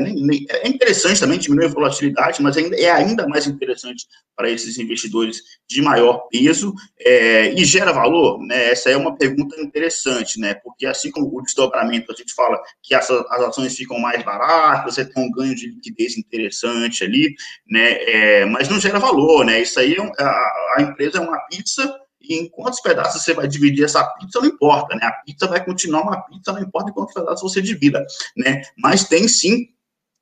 é 0.49 0.69
interessante 0.69 1.21
também 1.21 1.39
diminuir 1.39 1.67
a 1.67 1.69
volatilidade, 1.69 2.43
mas 2.43 2.57
ainda, 2.57 2.77
é 2.77 2.91
ainda 2.91 3.27
mais 3.27 3.47
interessante 3.47 4.07
para 4.37 4.51
esses 4.51 4.79
investidores 4.79 5.39
de 5.69 5.83
maior 5.83 6.27
peso 6.31 6.75
é, 6.99 7.53
e 7.53 7.65
gera 7.65 7.93
valor? 7.93 8.39
Né, 8.41 8.71
essa 8.71 8.91
é 8.91 8.97
uma 8.97 9.17
pergunta 9.17 9.61
interessante, 9.61 10.39
né, 10.41 10.55
porque 10.55 10.87
assim 10.87 11.11
como 11.11 11.31
o 11.33 11.43
desdobramento, 11.43 12.13
a 12.13 12.15
gente 12.15 12.35
fala 12.35 12.61
que 12.83 12.95
as 12.95 13.09
ações 13.11 13.77
ficam 13.77 13.99
mais 13.99 14.25
baratas, 14.25 14.95
você 14.95 15.05
tem 15.05 15.23
um 15.23 15.31
ganho 15.31 15.55
de 15.55 15.67
liquidez 15.67 16.17
interessante 16.17 17.05
ali, 17.05 17.35
né, 17.69 17.93
é, 18.05 18.45
mas 18.47 18.69
não 18.69 18.81
gera 18.81 18.99
valor, 18.99 19.49
isso 19.61 19.79
aí, 19.79 19.95
é 19.95 20.23
a, 20.23 20.75
a 20.77 20.83
empresa 20.83 21.19
é 21.19 21.21
uma 21.21 21.39
pizza 21.47 21.93
em 22.35 22.49
quantos 22.49 22.81
pedaços 22.81 23.23
você 23.23 23.35
vai 23.35 23.49
dividir 23.49 23.85
essa 23.85 24.05
pizza, 24.05 24.41
não 24.41 24.47
importa, 24.47 24.95
né? 24.95 25.05
A 25.05 25.13
pizza 25.13 25.47
vai 25.47 25.65
continuar 25.65 26.03
uma 26.03 26.23
pizza, 26.23 26.53
não 26.53 26.63
importa 26.63 26.91
em 26.91 26.95
quantos 26.95 27.15
pedaços 27.15 27.41
você 27.41 27.61
divida, 27.61 28.05
né? 28.37 28.63
Mas 28.77 29.05
tem 29.05 29.27
sim, 29.27 29.69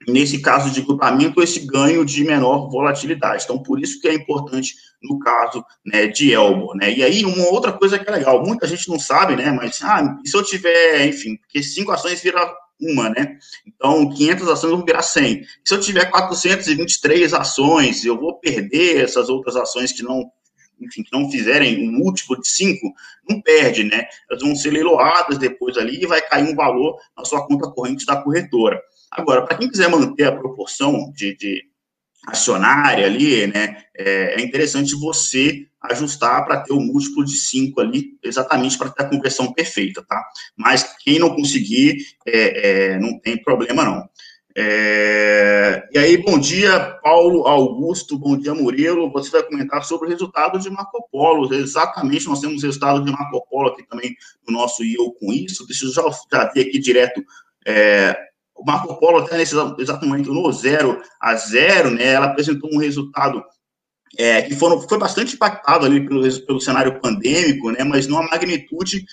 nesse 0.07 0.41
caso 0.41 0.71
de 0.71 0.81
grupamento, 0.81 1.43
esse 1.43 1.61
ganho 1.61 2.05
de 2.05 2.25
menor 2.25 2.71
volatilidade. 2.71 3.45
Então, 3.45 3.63
por 3.63 3.81
isso 3.81 4.01
que 4.01 4.09
é 4.09 4.15
importante 4.15 4.75
no 5.03 5.19
caso 5.19 5.65
né, 5.85 6.07
de 6.07 6.33
Elbo, 6.33 6.75
né? 6.75 6.93
E 6.93 7.03
aí, 7.03 7.25
uma 7.25 7.49
outra 7.49 7.73
coisa 7.73 7.99
que 7.99 8.09
é 8.09 8.13
legal, 8.13 8.43
muita 8.45 8.67
gente 8.67 8.89
não 8.89 8.99
sabe, 8.99 9.37
né? 9.37 9.51
Mas, 9.51 9.81
ah, 9.83 10.19
se 10.25 10.37
eu 10.37 10.43
tiver, 10.43 11.07
enfim, 11.07 11.37
porque 11.37 11.63
cinco 11.63 11.93
ações 11.93 12.23
vira 12.23 12.41
uma, 12.81 13.11
né? 13.11 13.37
Então, 13.67 14.09
500 14.09 14.49
ações 14.49 14.71
vão 14.71 14.85
virar 14.85 15.03
100. 15.03 15.43
Se 15.65 15.75
eu 15.75 15.81
tiver 15.81 16.07
423 16.07 17.35
ações, 17.35 18.05
eu 18.05 18.19
vou 18.19 18.39
perder 18.39 19.03
essas 19.03 19.29
outras 19.29 19.57
ações 19.57 19.93
que 19.93 20.03
não 20.03 20.31
enfim, 20.81 21.03
que 21.03 21.13
não 21.13 21.31
fizerem 21.31 21.89
um 21.89 21.93
múltiplo 21.93 22.41
de 22.41 22.49
5, 22.49 22.93
não 23.29 23.41
perde, 23.41 23.85
né? 23.85 24.07
Elas 24.31 24.43
vão 24.43 24.55
ser 24.55 24.71
leiloadas 24.71 25.39
depois 25.39 25.77
ali 25.77 26.03
e 26.03 26.07
vai 26.07 26.21
cair 26.21 26.51
um 26.51 26.55
valor 26.55 26.99
na 27.17 27.25
sua 27.25 27.47
conta 27.47 27.71
corrente 27.71 28.07
da 28.07 28.17
corretora. 28.17 28.81
Agora, 29.11 29.45
para 29.45 29.57
quem 29.57 29.69
quiser 29.69 29.89
manter 29.89 30.25
a 30.25 30.37
proporção 30.37 31.13
de, 31.15 31.37
de 31.37 31.65
acionária 32.27 33.07
ali, 33.07 33.47
né, 33.47 33.83
é, 33.97 34.41
é 34.41 34.41
interessante 34.41 34.95
você 34.95 35.67
ajustar 35.83 36.45
para 36.45 36.61
ter 36.61 36.73
o 36.73 36.81
múltiplo 36.81 37.25
de 37.25 37.37
5 37.37 37.81
ali, 37.81 38.19
exatamente 38.23 38.77
para 38.77 38.91
ter 38.91 39.05
a 39.05 39.09
conversão 39.09 39.53
perfeita, 39.53 40.05
tá? 40.07 40.23
Mas 40.57 40.97
quem 41.05 41.19
não 41.19 41.35
conseguir, 41.35 41.99
é, 42.27 42.93
é, 42.95 42.99
não 42.99 43.19
tem 43.21 43.41
problema 43.41 43.85
não. 43.85 44.09
É... 44.61 45.89
E 45.93 45.99
aí, 45.99 46.17
bom 46.17 46.37
dia, 46.37 46.99
Paulo 47.01 47.47
Augusto, 47.47 48.19
bom 48.19 48.37
dia, 48.37 48.53
Murilo. 48.53 49.09
Você 49.13 49.31
vai 49.31 49.45
comentar 49.45 49.85
sobre 49.85 50.09
o 50.09 50.11
resultado 50.11 50.59
de 50.59 50.69
Marco 50.69 51.09
Polo. 51.13 51.55
Exatamente, 51.55 52.27
nós 52.27 52.41
temos 52.41 52.61
o 52.61 52.67
resultado 52.67 53.05
de 53.05 53.13
Marco 53.13 53.47
Polo 53.49 53.69
aqui 53.69 53.87
também 53.87 54.17
no 54.45 54.53
nosso 54.53 54.83
IO 54.83 55.13
com 55.13 55.33
isso. 55.33 55.65
Deixa 55.65 55.85
eu 55.85 55.93
já, 55.93 56.03
já 56.33 56.53
ver 56.53 56.63
aqui 56.63 56.81
direto. 56.81 57.23
É... 57.65 58.17
O 58.53 58.65
Marco 58.65 58.99
Polo, 58.99 59.19
até 59.19 59.37
nesse 59.37 59.55
exato 59.79 60.05
momento, 60.05 60.35
no 60.35 60.51
0 60.51 61.01
a 61.23 61.37
0, 61.37 61.91
né, 61.93 62.15
ela 62.15 62.27
apresentou 62.27 62.69
um 62.73 62.79
resultado 62.79 63.41
é, 64.19 64.43
que 64.43 64.57
foram, 64.57 64.81
foi 64.81 64.99
bastante 64.99 65.37
impactado 65.37 65.87
ali 65.87 66.05
pelo, 66.05 66.23
pelo 66.45 66.61
cenário 66.61 67.01
pandêmico, 67.01 67.71
né, 67.71 67.85
mas 67.85 68.09
numa 68.09 68.27
magnitude 68.27 69.05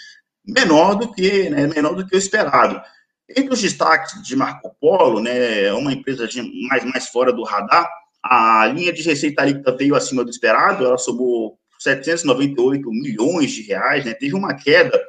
menor 0.43 0.95
do 0.95 1.11
que, 1.11 1.51
né, 1.51 1.67
menor 1.67 1.93
do 1.93 2.07
que 2.07 2.15
o 2.15 2.17
esperado. 2.17 2.81
Entre 3.29 3.53
os 3.53 3.61
destaques 3.61 4.21
de 4.21 4.35
Marco 4.35 4.75
Polo, 4.79 5.19
né, 5.19 5.73
uma 5.73 5.91
empresa 5.91 6.27
mais, 6.69 6.83
mais 6.85 7.07
fora 7.07 7.33
do 7.33 7.43
radar, 7.43 7.89
a 8.23 8.67
linha 8.67 8.93
de 8.93 9.01
receita 9.01 9.43
líquida 9.43 9.75
veio 9.75 9.95
acima 9.95 10.23
do 10.23 10.29
esperado, 10.29 10.85
ela 10.85 10.97
somou 10.97 11.57
798 11.79 12.89
milhões 12.91 13.51
de 13.51 13.63
reais, 13.63 14.05
né, 14.05 14.13
teve 14.13 14.35
uma 14.35 14.53
queda 14.53 14.99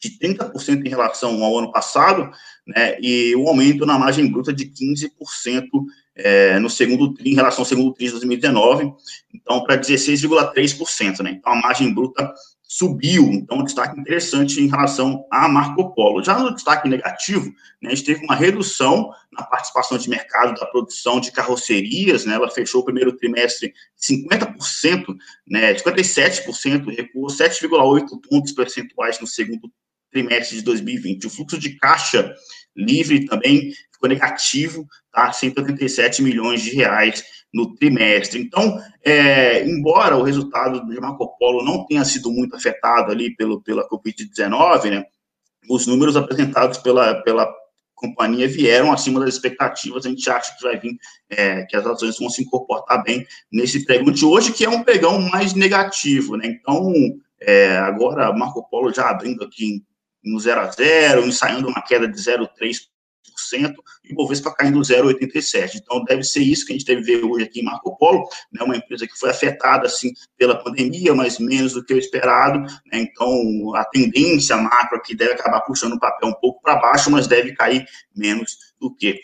de 0.00 0.18
30% 0.18 0.84
em 0.84 0.88
relação 0.88 1.42
ao 1.42 1.58
ano 1.58 1.72
passado, 1.72 2.30
né, 2.66 2.98
e 3.00 3.34
um 3.36 3.48
aumento 3.48 3.86
na 3.86 3.98
margem 3.98 4.30
bruta 4.30 4.52
de 4.52 4.66
15% 4.66 5.66
é, 6.16 6.58
no 6.58 6.68
segundo 6.68 7.14
tri, 7.14 7.30
em 7.30 7.34
relação 7.34 7.60
ao 7.60 7.66
segundo 7.66 7.92
tri 7.94 8.06
de 8.06 8.12
2019, 8.12 8.92
então 9.34 9.62
para 9.64 9.78
16,3%, 9.78 11.22
né, 11.22 11.30
então 11.38 11.52
a 11.52 11.56
margem 11.56 11.92
bruta 11.94 12.32
subiu, 12.68 13.24
então 13.32 13.58
um 13.58 13.64
destaque 13.64 13.98
interessante 13.98 14.60
em 14.60 14.66
relação 14.66 15.24
a 15.30 15.48
Marco 15.48 15.94
Polo. 15.94 16.24
Já 16.24 16.38
no 16.38 16.52
destaque 16.52 16.88
negativo, 16.88 17.46
né, 17.80 17.90
a 17.90 17.94
gente 17.94 18.04
teve 18.04 18.24
uma 18.24 18.34
redução 18.34 19.10
na 19.32 19.44
participação 19.44 19.96
de 19.96 20.10
mercado 20.10 20.58
da 20.58 20.66
produção 20.66 21.20
de 21.20 21.30
carrocerias, 21.30 22.24
né, 22.24 22.34
ela 22.34 22.50
fechou 22.50 22.80
o 22.80 22.84
primeiro 22.84 23.16
trimestre 23.16 23.72
50%, 23.96 25.14
né, 25.46 25.74
57%, 25.74 26.88
recuou 26.96 27.28
7,8 27.28 28.06
pontos 28.28 28.52
percentuais 28.52 29.20
no 29.20 29.26
segundo 29.26 29.70
trimestre 30.10 30.56
de 30.56 30.62
2020. 30.62 31.26
O 31.26 31.30
fluxo 31.30 31.58
de 31.58 31.76
caixa 31.76 32.34
livre 32.76 33.24
também 33.26 33.72
ficou 33.92 34.08
negativo, 34.08 34.86
tá? 35.10 35.32
187 35.32 36.22
milhões 36.22 36.62
de 36.62 36.74
reais 36.74 37.24
no 37.52 37.74
trimestre. 37.74 38.40
Então, 38.40 38.78
é, 39.02 39.66
embora 39.66 40.16
o 40.16 40.22
resultado 40.22 40.86
de 40.86 41.00
Marco 41.00 41.36
Polo 41.38 41.64
não 41.64 41.86
tenha 41.86 42.04
sido 42.04 42.30
muito 42.30 42.54
afetado 42.54 43.10
ali 43.10 43.34
pelo, 43.34 43.62
pela 43.62 43.88
Covid-19, 43.88 44.90
né, 44.90 45.04
os 45.68 45.86
números 45.86 46.16
apresentados 46.16 46.78
pela, 46.78 47.14
pela 47.22 47.50
companhia 47.94 48.46
vieram 48.46 48.92
acima 48.92 49.20
das 49.20 49.34
expectativas, 49.34 50.04
a 50.04 50.10
gente 50.10 50.28
acha 50.28 50.54
que 50.54 50.62
vai 50.62 50.78
vir, 50.78 50.98
é, 51.30 51.64
que 51.64 51.76
as 51.76 51.86
ações 51.86 52.18
vão 52.18 52.28
se 52.28 52.44
comportar 52.44 53.02
bem 53.02 53.26
nesse 53.50 53.84
pregão 53.86 54.12
de 54.12 54.24
hoje, 54.24 54.52
que 54.52 54.64
é 54.64 54.68
um 54.68 54.82
pregão 54.82 55.18
mais 55.18 55.54
negativo, 55.54 56.36
né, 56.36 56.46
então, 56.46 56.92
é, 57.40 57.78
agora 57.78 58.32
Marco 58.34 58.68
Polo 58.68 58.92
já 58.92 59.08
abrindo 59.08 59.42
aqui 59.42 59.82
no 60.26 60.38
0 60.40 60.60
a 60.60 60.70
0, 60.70 61.26
ensaiando 61.26 61.68
uma 61.68 61.80
queda 61.80 62.08
de 62.08 62.18
0,3%, 62.18 63.74
e 64.04 64.12
o 64.12 64.16
Bovespa 64.16 64.54
caindo 64.54 64.80
0,87%. 64.80 65.74
Então, 65.76 66.04
deve 66.04 66.22
ser 66.22 66.40
isso 66.40 66.64
que 66.64 66.72
a 66.72 66.76
gente 66.76 66.86
deve 66.86 67.02
ver 67.02 67.24
hoje 67.24 67.44
aqui 67.44 67.60
em 67.60 67.64
Marco 67.64 67.96
Polo, 67.96 68.28
né, 68.52 68.62
uma 68.62 68.76
empresa 68.76 69.06
que 69.06 69.18
foi 69.18 69.30
afetada, 69.30 69.86
assim, 69.86 70.12
pela 70.36 70.56
pandemia, 70.56 71.14
mas 71.14 71.38
menos 71.38 71.72
do 71.72 71.84
que 71.84 71.94
o 71.94 71.98
esperado, 71.98 72.60
né, 72.60 72.98
então 73.00 73.74
a 73.74 73.84
tendência 73.84 74.56
macro 74.56 74.98
aqui 74.98 75.14
deve 75.14 75.32
acabar 75.32 75.60
puxando 75.60 75.94
o 75.94 76.00
papel 76.00 76.28
um 76.28 76.34
pouco 76.34 76.60
para 76.62 76.76
baixo, 76.76 77.10
mas 77.10 77.26
deve 77.26 77.54
cair 77.54 77.86
menos 78.14 78.56
do 78.80 78.94
que 78.94 79.20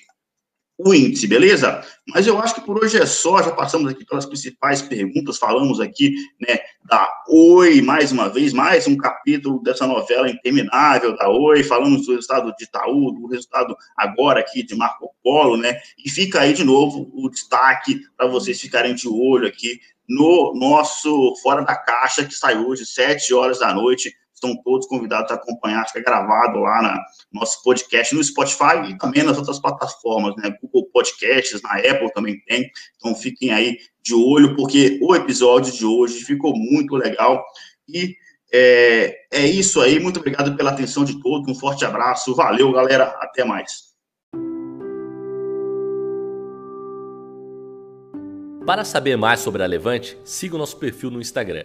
o 0.79 0.93
índice, 0.95 1.27
beleza? 1.27 1.85
Mas 2.09 2.27
eu 2.27 2.39
acho 2.41 2.55
que 2.55 2.61
por 2.61 2.83
hoje 2.83 2.99
é 2.99 3.07
só, 3.07 3.43
já 3.43 3.53
passamos 3.53 3.91
aqui 3.91 4.05
pelas 4.05 4.27
principais 4.27 4.83
perguntas, 4.83 5.39
falamos 5.39 5.81
aqui, 5.81 6.15
né, 6.41 6.59
da 6.85 7.09
Oi, 7.29 7.81
mais 7.83 8.11
uma 8.11 8.29
vez, 8.29 8.53
mais 8.53 8.87
um 8.87 8.97
capítulo 8.97 9.63
dessa 9.63 9.87
novela 9.87 10.29
interminável 10.29 11.17
da 11.17 11.29
Oi, 11.29 11.63
falamos 11.63 12.07
do 12.07 12.15
resultado 12.15 12.53
de 12.57 12.65
Itaú, 12.65 13.13
do 13.13 13.27
resultado 13.27 13.77
agora 13.97 14.41
aqui 14.41 14.63
de 14.63 14.75
Marco 14.75 15.15
Polo, 15.23 15.57
né, 15.57 15.79
e 16.05 16.11
fica 16.11 16.41
aí 16.41 16.53
de 16.53 16.65
novo 16.65 17.11
o 17.15 17.29
destaque 17.29 18.01
para 18.17 18.27
vocês 18.27 18.61
ficarem 18.61 18.95
de 18.95 19.09
olho 19.09 19.47
aqui 19.47 19.79
no 20.09 20.53
nosso 20.55 21.35
Fora 21.43 21.63
da 21.63 21.77
Caixa, 21.77 22.25
que 22.25 22.35
sai 22.35 22.57
hoje, 22.57 22.85
sete 22.85 23.33
horas 23.33 23.61
da 23.61 23.73
noite, 23.73 24.13
estão 24.43 24.61
todos 24.63 24.87
convidados 24.89 25.31
a 25.31 25.35
acompanhar, 25.35 25.87
fica 25.87 26.03
gravado 26.03 26.59
lá 26.59 26.83
na 26.83 27.05
nosso 27.33 27.63
podcast 27.63 28.15
no 28.15 28.23
Spotify 28.23 28.91
e 28.91 28.99
também 28.99 29.23
nas 29.23 29.39
outras 29.39 29.61
plataformas, 29.61 30.35
né? 30.37 30.55
Google 30.61 30.91
Podcasts, 30.93 31.63
na 31.63 31.77
Apple 31.77 32.13
também 32.13 32.41
tem. 32.47 32.69
Então 32.97 33.15
fiquem 33.15 33.53
aí 33.53 33.79
de 34.03 34.15
olho, 34.15 34.57
porque 34.57 34.99
o 35.01 35.15
episódio 35.15 35.73
de 35.73 35.87
hoje 35.87 36.25
ficou 36.25 36.55
muito 36.57 36.97
legal. 36.97 37.45
E 37.89 38.17
é, 38.53 39.17
é 39.31 39.47
isso 39.47 39.81
aí. 39.81 40.01
Muito 40.01 40.19
obrigado 40.19 40.57
pela 40.57 40.71
atenção 40.71 41.05
de 41.05 41.21
todos. 41.23 41.49
Um 41.49 41.59
forte 41.59 41.85
abraço. 41.85 42.35
Valeu, 42.35 42.73
galera. 42.73 43.05
Até 43.21 43.45
mais. 43.45 43.93
Para 48.67 48.85
saber 48.85 49.17
mais 49.17 49.41
sobre 49.41 49.63
a 49.63 49.67
Levante, 49.67 50.17
siga 50.25 50.55
o 50.55 50.59
nosso 50.59 50.77
perfil 50.77 51.11
no 51.11 51.21
Instagram 51.21 51.65